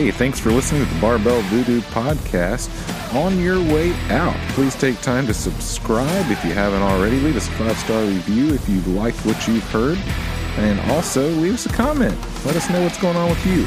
[0.00, 2.70] Hey, thanks for listening to the Barbell Voodoo podcast.
[3.14, 7.20] On your way out, please take time to subscribe if you haven't already.
[7.20, 9.98] Leave us a five star review if you've liked what you've heard.
[10.56, 12.16] And also, leave us a comment.
[12.46, 13.66] Let us know what's going on with you.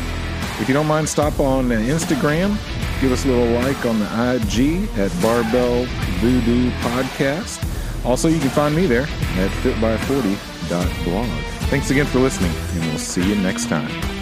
[0.60, 2.58] If you don't mind, stop on uh, Instagram.
[3.00, 5.86] Give us a little like on the IG at Barbell
[6.18, 7.64] Voodoo Podcast.
[8.08, 11.30] Also, you can find me there at fitby40.blog.
[11.70, 14.13] Thanks again for listening, and we'll see you next time.